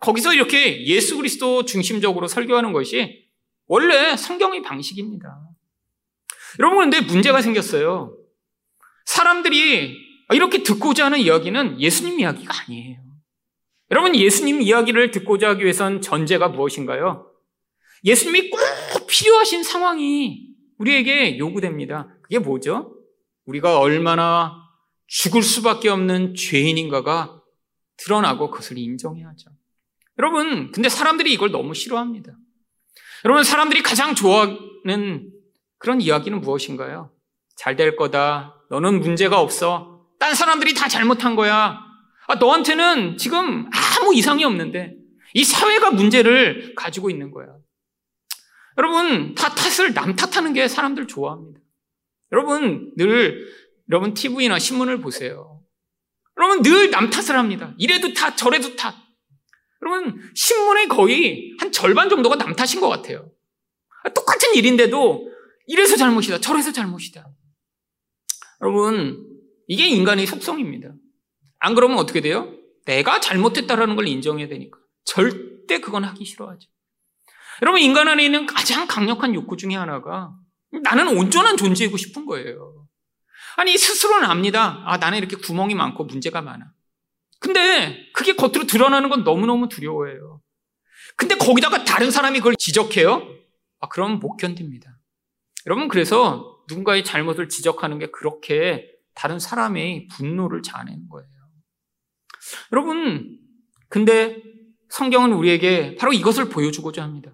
거기서 0.00 0.34
이렇게 0.34 0.86
예수 0.86 1.16
그리스도 1.16 1.64
중심적으로 1.64 2.28
설교하는 2.28 2.72
것이 2.72 3.28
원래 3.66 4.16
성경의 4.16 4.62
방식입니다. 4.62 5.40
여러분 6.58 6.78
그런데 6.78 7.00
문제가 7.00 7.42
생겼어요. 7.42 8.16
사람들이 9.04 9.96
이렇게 10.32 10.62
듣고자 10.62 11.06
하는 11.06 11.18
이야기는 11.18 11.80
예수님 11.80 12.20
이야기가 12.20 12.54
아니에요. 12.62 13.00
여러분 13.90 14.14
예수님 14.14 14.62
이야기를 14.62 15.10
듣고자 15.10 15.50
하기 15.50 15.64
위해선 15.64 16.00
전제가 16.00 16.48
무엇인가요? 16.48 17.26
예수님이 18.04 18.50
꼭 18.50 19.06
필요하신 19.08 19.64
상황이 19.64 20.49
우리에게 20.80 21.38
요구됩니다. 21.38 22.08
그게 22.22 22.38
뭐죠? 22.38 22.96
우리가 23.44 23.78
얼마나 23.78 24.54
죽을 25.06 25.42
수밖에 25.42 25.88
없는 25.90 26.34
죄인인가가 26.34 27.40
드러나고 27.98 28.50
그것을 28.50 28.78
인정해야죠. 28.78 29.50
여러분, 30.18 30.72
근데 30.72 30.88
사람들이 30.88 31.32
이걸 31.32 31.50
너무 31.50 31.74
싫어합니다. 31.74 32.32
여러분, 33.24 33.44
사람들이 33.44 33.82
가장 33.82 34.14
좋아하는 34.14 35.30
그런 35.78 36.00
이야기는 36.00 36.40
무엇인가요? 36.40 37.12
잘 37.56 37.76
될 37.76 37.94
거다. 37.96 38.54
너는 38.70 39.00
문제가 39.00 39.38
없어. 39.40 40.06
딴 40.18 40.34
사람들이 40.34 40.72
다 40.72 40.88
잘못한 40.88 41.36
거야. 41.36 41.78
아, 42.26 42.34
너한테는 42.36 43.18
지금 43.18 43.68
아무 43.98 44.14
이상이 44.14 44.44
없는데 44.44 44.94
이 45.34 45.44
사회가 45.44 45.90
문제를 45.90 46.74
가지고 46.74 47.10
있는 47.10 47.30
거야. 47.30 47.48
여러분, 48.80 49.34
다 49.34 49.54
탓을 49.54 49.92
남 49.92 50.16
탓하는 50.16 50.54
게 50.54 50.66
사람들 50.66 51.06
좋아합니다. 51.06 51.60
여러분, 52.32 52.94
늘, 52.96 53.46
여러분, 53.90 54.14
TV나 54.14 54.58
신문을 54.58 55.02
보세요. 55.02 55.62
여러분, 56.38 56.62
늘 56.62 56.90
남 56.90 57.10
탓을 57.10 57.38
합니다. 57.38 57.74
이래도 57.76 58.14
탓, 58.14 58.38
저래도 58.38 58.74
탓. 58.76 58.94
여러분, 59.82 60.18
신문의 60.34 60.88
거의 60.88 61.54
한 61.60 61.70
절반 61.72 62.08
정도가 62.08 62.36
남 62.36 62.56
탓인 62.56 62.80
것 62.80 62.88
같아요. 62.88 63.30
똑같은 64.14 64.54
일인데도 64.54 65.30
이래서 65.66 65.96
잘못이다, 65.96 66.38
저래서 66.40 66.72
잘못이다. 66.72 67.28
여러분, 68.62 69.26
이게 69.68 69.88
인간의 69.88 70.26
속성입니다. 70.26 70.94
안 71.58 71.74
그러면 71.74 71.98
어떻게 71.98 72.22
돼요? 72.22 72.56
내가 72.86 73.20
잘못했다라는 73.20 73.94
걸 73.96 74.08
인정해야 74.08 74.48
되니까. 74.48 74.78
절대 75.04 75.80
그건 75.80 76.04
하기 76.04 76.24
싫어하죠. 76.24 76.66
여러분, 77.62 77.80
인간 77.80 78.08
안에 78.08 78.24
있는 78.24 78.46
가장 78.46 78.86
강력한 78.86 79.34
욕구 79.34 79.56
중에 79.56 79.74
하나가 79.74 80.34
나는 80.82 81.16
온전한 81.16 81.56
존재이고 81.56 81.96
싶은 81.96 82.26
거예요. 82.26 82.86
아니, 83.56 83.76
스스로는 83.76 84.28
압니다. 84.28 84.82
아, 84.86 84.96
나는 84.96 85.18
이렇게 85.18 85.36
구멍이 85.36 85.74
많고 85.74 86.04
문제가 86.04 86.40
많아. 86.40 86.72
근데 87.38 88.10
그게 88.12 88.34
겉으로 88.34 88.66
드러나는 88.66 89.08
건 89.08 89.24
너무너무 89.24 89.68
두려워해요. 89.68 90.40
근데 91.16 91.34
거기다가 91.36 91.84
다른 91.84 92.10
사람이 92.10 92.38
그걸 92.38 92.54
지적해요? 92.56 93.26
아, 93.80 93.88
그러면 93.88 94.20
못 94.20 94.36
견딥니다. 94.36 94.98
여러분, 95.66 95.88
그래서 95.88 96.58
누군가의 96.68 97.04
잘못을 97.04 97.48
지적하는 97.48 97.98
게 97.98 98.10
그렇게 98.10 98.90
다른 99.14 99.38
사람의 99.38 100.08
분노를 100.08 100.62
자아내는 100.62 101.08
거예요. 101.08 101.28
여러분, 102.72 103.38
근데 103.88 104.42
성경은 104.88 105.32
우리에게 105.32 105.96
바로 105.96 106.12
이것을 106.12 106.48
보여주고자 106.48 107.02
합니다. 107.02 107.32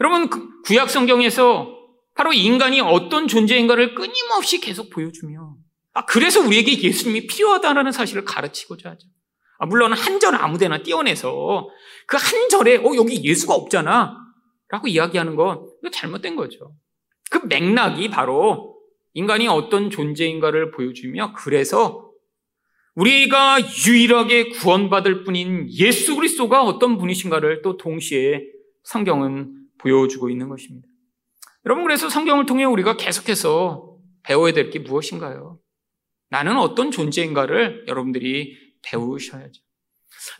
여러분, 0.00 0.28
그 0.30 0.60
구약 0.62 0.90
성경에서 0.90 1.76
바로 2.14 2.32
인간이 2.32 2.80
어떤 2.80 3.28
존재인가를 3.28 3.94
끊임없이 3.94 4.60
계속 4.60 4.90
보여주며 4.90 5.56
아, 5.94 6.04
그래서 6.04 6.40
우리에게 6.40 6.80
예수님이 6.82 7.26
필요하다는 7.26 7.92
사실을 7.92 8.24
가르치고자 8.24 8.90
하죠. 8.90 9.06
아, 9.58 9.66
물론 9.66 9.92
한 9.92 10.18
절 10.20 10.34
아무데나 10.34 10.82
띄어내서 10.82 11.68
그 12.06 12.16
한 12.16 12.48
절에 12.48 12.76
어 12.78 12.94
여기 12.96 13.22
예수가 13.24 13.54
없잖아 13.54 14.16
라고 14.70 14.86
이야기하는 14.88 15.36
건 15.36 15.66
잘못된 15.92 16.36
거죠. 16.36 16.72
그 17.30 17.38
맥락이 17.46 18.10
바로 18.10 18.76
인간이 19.14 19.48
어떤 19.48 19.90
존재인가를 19.90 20.70
보여주며 20.72 21.34
그래서 21.36 22.10
우리가 22.94 23.58
유일하게 23.86 24.50
구원받을 24.50 25.24
뿐인 25.24 25.68
예수 25.70 26.16
그리스도가 26.16 26.64
어떤 26.64 26.98
분이신가를 26.98 27.62
또 27.62 27.76
동시에 27.76 28.42
성경은 28.84 29.57
보여주고 29.78 30.30
있는 30.30 30.48
것입니다. 30.48 30.88
여러분 31.64 31.84
그래서 31.84 32.08
성경을 32.08 32.46
통해 32.46 32.64
우리가 32.64 32.96
계속해서 32.96 33.96
배워야 34.22 34.52
될 34.52 34.70
게 34.70 34.78
무엇인가요? 34.78 35.58
나는 36.30 36.58
어떤 36.58 36.90
존재인가를 36.90 37.86
여러분들이 37.88 38.56
배우셔야죠. 38.82 39.62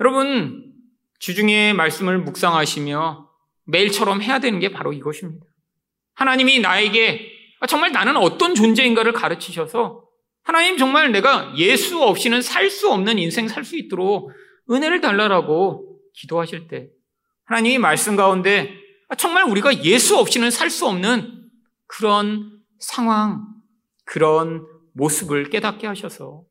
여러분, 0.01 0.73
주중에 1.19 1.73
말씀을 1.73 2.19
묵상하시며 2.19 3.29
매일처럼 3.65 4.23
해야 4.23 4.39
되는 4.39 4.61
게 4.61 4.71
바로 4.71 4.93
이것입니다. 4.93 5.47
하나님이 6.15 6.61
나에게 6.61 7.33
정말 7.69 7.93
나는 7.93 8.17
어떤 8.17 8.55
존재인가를 8.55 9.13
가르치셔서 9.13 10.05
하나님 10.43 10.77
정말 10.77 11.11
내가 11.13 11.53
예수 11.57 12.03
없이는 12.03 12.43
살 12.43 12.71
수 12.71 12.91
없는 12.91 13.19
인생 13.19 13.49
살 13.49 13.65
수 13.65 13.77
있도록 13.77 14.31
은혜를 14.71 15.01
달라라고 15.01 15.99
기도하실 16.15 16.69
때 16.69 16.89
하나님이 17.45 17.79
말씀 17.79 18.17
가운데 18.17 18.75
정말 19.17 19.45
우리가 19.45 19.85
예수 19.85 20.17
없이는 20.19 20.51
살 20.51 20.71
수 20.71 20.87
없는 20.87 21.49
그런 21.87 22.61
상황, 22.79 23.47
그런 24.05 24.67
모습을 24.93 25.51
깨닫게 25.51 25.87
하셔서 25.87 26.45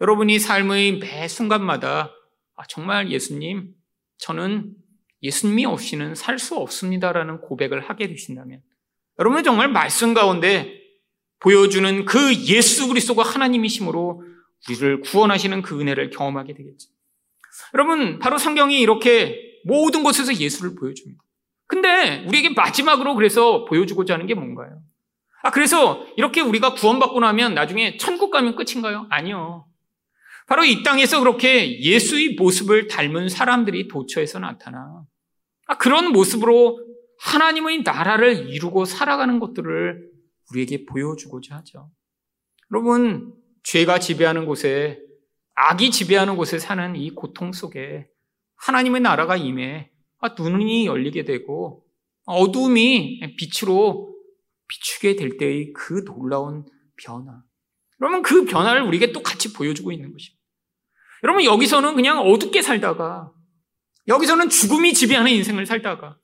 여러분이 0.00 0.38
삶의 0.38 0.98
매 0.98 1.28
순간마다 1.28 2.10
아, 2.56 2.62
정말 2.68 3.10
예수님, 3.10 3.74
저는 4.18 4.74
예수님이 5.22 5.64
없이는 5.64 6.14
살 6.14 6.38
수 6.38 6.56
없습니다라는 6.56 7.40
고백을 7.40 7.80
하게 7.88 8.08
되신다면 8.08 8.60
여러분 9.18 9.42
정말 9.44 9.68
말씀 9.68 10.14
가운데 10.14 10.80
보여주는 11.38 12.04
그 12.04 12.34
예수 12.46 12.88
그리스도가 12.88 13.22
하나님이심으로 13.22 14.22
우리를 14.68 15.00
구원하시는 15.00 15.62
그 15.62 15.80
은혜를 15.80 16.10
경험하게 16.10 16.54
되겠죠. 16.54 16.88
여러분 17.74 18.18
바로 18.18 18.38
성경이 18.38 18.80
이렇게 18.80 19.60
모든 19.64 20.02
곳에서 20.02 20.34
예수를 20.34 20.74
보여줍니다. 20.74 21.22
근데 21.72 22.22
우리에게 22.26 22.50
마지막으로 22.50 23.14
그래서 23.14 23.64
보여주고자 23.64 24.12
하는 24.12 24.26
게 24.26 24.34
뭔가요? 24.34 24.82
아, 25.42 25.50
그래서 25.50 26.04
이렇게 26.18 26.42
우리가 26.42 26.74
구원받고 26.74 27.18
나면 27.20 27.54
나중에 27.54 27.96
천국 27.96 28.30
가면 28.30 28.56
끝인가요? 28.56 29.06
아니요. 29.08 29.66
바로 30.46 30.64
이 30.64 30.82
땅에서 30.82 31.20
그렇게 31.20 31.80
예수의 31.80 32.34
모습을 32.38 32.88
닮은 32.88 33.30
사람들이 33.30 33.88
도처에서 33.88 34.38
나타나. 34.38 35.02
아, 35.66 35.78
그런 35.78 36.12
모습으로 36.12 36.78
하나님의 37.20 37.84
나라를 37.84 38.50
이루고 38.50 38.84
살아가는 38.84 39.40
것들을 39.40 40.10
우리에게 40.50 40.84
보여주고자 40.84 41.56
하죠. 41.56 41.88
여러분, 42.70 43.32
죄가 43.62 43.98
지배하는 43.98 44.44
곳에, 44.44 45.00
악이 45.54 45.90
지배하는 45.90 46.36
곳에 46.36 46.58
사는 46.58 46.96
이 46.96 47.08
고통 47.12 47.54
속에 47.54 48.08
하나님의 48.56 49.00
나라가 49.00 49.36
임해 49.36 49.88
아, 49.88 49.91
눈이 50.28 50.86
열리게 50.86 51.24
되고 51.24 51.84
어둠이 52.24 53.20
빛으로 53.36 54.14
비추게 54.68 55.16
될 55.16 55.36
때의 55.36 55.72
그 55.72 56.04
놀라운 56.04 56.64
변화. 56.96 57.42
여러분 58.00 58.22
그 58.22 58.44
변화를 58.44 58.82
우리에게 58.82 59.12
또 59.12 59.22
같이 59.22 59.52
보여주고 59.52 59.92
있는 59.92 60.12
것입니다. 60.12 60.40
여러분 61.24 61.44
여기서는 61.44 61.94
그냥 61.94 62.20
어둡게 62.20 62.62
살다가 62.62 63.30
여기서는 64.08 64.48
죽음이 64.48 64.92
지배하는 64.92 65.30
인생을 65.30 65.66
살다가 65.66 66.18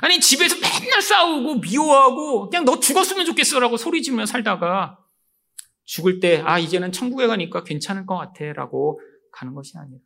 아니 0.00 0.18
집에서 0.20 0.56
맨날 0.56 1.02
싸우고 1.02 1.56
미워하고 1.56 2.48
그냥 2.48 2.64
너 2.64 2.80
죽었으면 2.80 3.26
좋겠어라고 3.26 3.76
소리 3.76 4.02
지르며 4.02 4.24
살다가 4.26 4.98
죽을 5.84 6.20
때 6.20 6.42
아 6.44 6.58
이제는 6.58 6.92
천국에 6.92 7.26
가니까 7.26 7.64
괜찮을 7.64 8.06
것 8.06 8.16
같아라고 8.16 9.00
가는 9.32 9.54
것이 9.54 9.72
아니라 9.76 9.98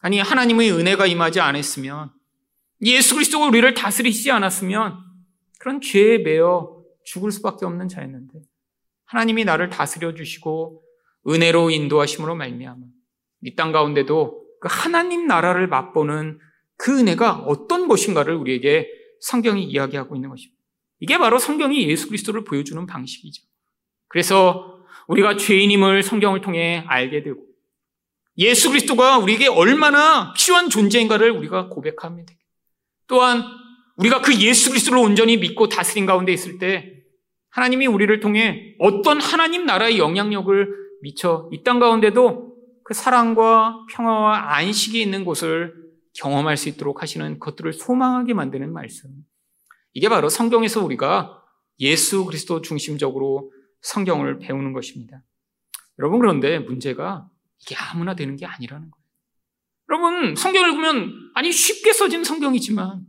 아니 0.00 0.18
하나님의 0.18 0.72
은혜가 0.72 1.06
임하지 1.06 1.40
않았으면 1.40 2.10
예수 2.82 3.14
그리스도가 3.14 3.46
우리를 3.46 3.74
다스리시지 3.74 4.30
않았으면 4.30 4.98
그런 5.58 5.80
죄에 5.80 6.18
매여 6.18 6.82
죽을 7.04 7.30
수밖에 7.30 7.64
없는 7.64 7.88
자였는데 7.88 8.40
하나님이 9.06 9.44
나를 9.44 9.70
다스려 9.70 10.14
주시고 10.14 10.82
은혜로 11.28 11.70
인도하심으로 11.70 12.34
말미암아 12.34 12.80
이 13.42 13.54
땅 13.54 13.72
가운데도 13.72 14.46
그 14.60 14.68
하나님 14.70 15.26
나라를 15.26 15.68
맛보는 15.68 16.38
그 16.76 16.98
은혜가 16.98 17.44
어떤 17.46 17.88
것인가를 17.88 18.34
우리에게 18.34 18.88
성경이 19.20 19.64
이야기하고 19.64 20.14
있는 20.16 20.28
것입니다. 20.30 20.60
이게 21.00 21.18
바로 21.18 21.38
성경이 21.38 21.88
예수 21.88 22.08
그리스도를 22.08 22.44
보여주는 22.44 22.84
방식이죠. 22.86 23.42
그래서 24.08 24.78
우리가 25.08 25.36
죄인임을 25.36 26.02
성경을 26.02 26.40
통해 26.40 26.84
알게 26.86 27.22
되고 27.22 27.44
예수 28.38 28.70
그리스도가 28.70 29.18
우리에게 29.18 29.48
얼마나 29.48 30.32
필요한 30.34 30.68
존재인가를 30.68 31.30
우리가 31.30 31.68
고백합니다. 31.68 32.34
또한 33.08 33.44
우리가 33.96 34.20
그 34.20 34.34
예수 34.40 34.70
그리스도를 34.70 34.98
온전히 34.98 35.36
믿고 35.36 35.68
다스린 35.68 36.06
가운데 36.06 36.32
있을 36.32 36.58
때 36.58 36.92
하나님이 37.50 37.86
우리를 37.86 38.20
통해 38.20 38.74
어떤 38.78 39.20
하나님 39.20 39.64
나라의 39.64 39.98
영향력을 39.98 40.68
미쳐 41.02 41.48
이 41.52 41.62
땅 41.62 41.78
가운데도 41.78 42.54
그 42.84 42.94
사랑과 42.94 43.84
평화와 43.90 44.54
안식이 44.56 45.00
있는 45.00 45.24
곳을 45.24 45.74
경험할 46.14 46.56
수 46.56 46.68
있도록 46.68 47.02
하시는 47.02 47.38
것들을 47.38 47.72
소망하게 47.72 48.34
만드는 48.34 48.72
말씀. 48.72 49.10
이게 49.92 50.08
바로 50.08 50.28
성경에서 50.28 50.84
우리가 50.84 51.42
예수 51.80 52.24
그리스도 52.24 52.60
중심적으로 52.60 53.50
성경을 53.82 54.38
배우는 54.38 54.72
것입니다. 54.72 55.22
여러분, 55.98 56.20
그런데 56.20 56.58
문제가 56.58 57.28
이게 57.60 57.74
아무나 57.76 58.14
되는 58.14 58.36
게 58.36 58.46
아니라는 58.46 58.90
거예요. 58.90 59.05
여러분, 59.88 60.34
성경을 60.34 60.72
보면, 60.72 61.30
아니, 61.34 61.52
쉽게 61.52 61.92
써진 61.92 62.24
성경이지만, 62.24 63.04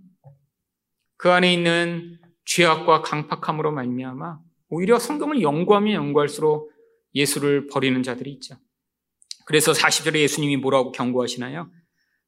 그 1.18 1.32
안에 1.32 1.52
있는 1.52 2.20
죄악과 2.46 3.02
강팍함으로 3.02 3.72
말미암아 3.72 4.40
오히려 4.70 5.00
성경을 5.00 5.42
연구하면 5.42 5.94
연구할수록 5.94 6.72
예수를 7.13 7.68
버리는 7.68 8.02
자들이 8.04 8.32
있죠. 8.34 8.56
그래서 9.46 9.72
40절에 9.72 10.18
예수님이 10.20 10.58
뭐라고 10.58 10.92
경고하시나요? 10.92 11.72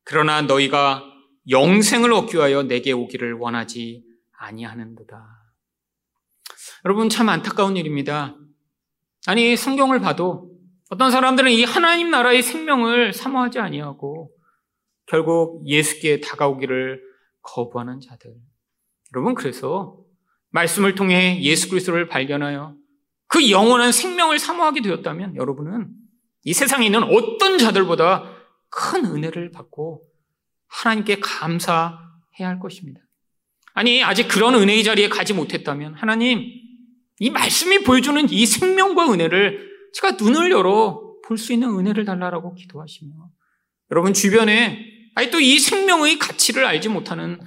그러나 0.04 0.42
너희가 0.42 1.04
영생을 1.50 2.12
얻기 2.14 2.38
위하여 2.38 2.64
내게 2.64 2.92
오기를 2.92 3.34
원하지 3.34 4.04
아니하는도다. 4.38 5.40
여러분 6.86 7.10
참 7.10 7.30
안타까운 7.30 7.78
일입니다. 7.78 8.36
아니 9.28 9.56
성경을 9.56 10.00
봐도 10.00 10.50
어떤 10.90 11.12
사람들은 11.12 11.52
이 11.52 11.64
하나님 11.66 12.10
나라의 12.10 12.42
생명을 12.42 13.14
사모하지 13.14 13.60
아니하고 13.60 14.32
결국 15.10 15.68
예수께 15.68 16.22
다가오기를 16.22 17.02
거부하는 17.42 18.00
자들. 18.00 18.32
여러분 19.14 19.34
그래서 19.34 19.98
말씀을 20.52 20.96
통해 20.96 21.40
예수 21.42 21.70
그리스도를 21.70 22.08
발견하여 22.08 22.76
그 23.28 23.52
영원한 23.52 23.92
생명을 23.92 24.40
사모하게 24.40 24.82
되었다면 24.82 25.36
여러분은 25.36 25.90
이 26.44 26.54
세상에 26.54 26.86
있는 26.86 27.04
어떤 27.04 27.58
자들보다 27.58 28.24
큰 28.70 29.06
은혜를 29.06 29.52
받고 29.52 30.04
하나님께 30.68 31.20
감사해야 31.20 31.98
할 32.40 32.60
것입니다. 32.60 33.02
아니, 33.74 34.04
아직 34.04 34.28
그런 34.28 34.56
은혜의 34.56 34.84
자리에 34.84 35.10
가지 35.10 35.34
못했다면 35.34 35.96
하나님, 35.96 36.44
이 37.20 37.30
말씀이 37.30 37.84
보여주는 37.84 38.30
이 38.30 38.46
생명과 38.46 39.12
은혜를 39.12 39.70
제가 39.94 40.12
눈을 40.22 40.52
열어 40.52 41.10
볼 41.26 41.38
수 41.38 41.54
있는 41.54 41.70
은혜를 41.70 42.06
달라라고 42.06 42.56
기도하시며 42.56 43.12
여러분 43.92 44.14
주변에 44.14 44.84
아니 45.16 45.30
또 45.32 45.40
이 45.40 45.60
생명의 45.60 46.20
가치를 46.20 46.66
알지 46.66 46.90
못하는 46.90 47.40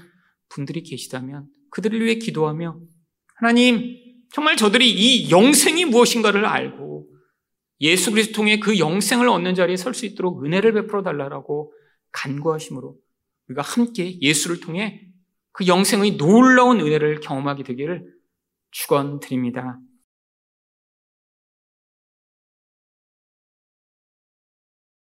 분들이 0.48 0.82
계시다면 0.82 1.46
그들을 1.70 2.04
위해 2.04 2.16
기도하며 2.16 2.78
하나님, 3.36 3.96
정말 4.32 4.56
저들이 4.56 4.90
이 4.90 5.30
영생이 5.30 5.84
무엇인가를 5.86 6.46
알고 6.46 7.08
예수 7.80 8.10
그리스도 8.10 8.36
통해 8.36 8.58
그 8.60 8.78
영생을 8.78 9.28
얻는 9.28 9.54
자리에 9.54 9.76
설 9.76 9.94
수 9.94 10.06
있도록 10.06 10.44
은혜를 10.44 10.72
베풀어 10.72 11.02
달라고 11.02 11.72
간구하심으로 12.12 12.96
우리가 13.48 13.62
함께 13.62 14.18
예수를 14.20 14.60
통해 14.60 15.08
그 15.52 15.66
영생의 15.66 16.16
놀라운 16.16 16.80
은혜를 16.80 17.20
경험하게 17.20 17.64
되기를 17.64 18.06
축원드립니다. 18.70 19.78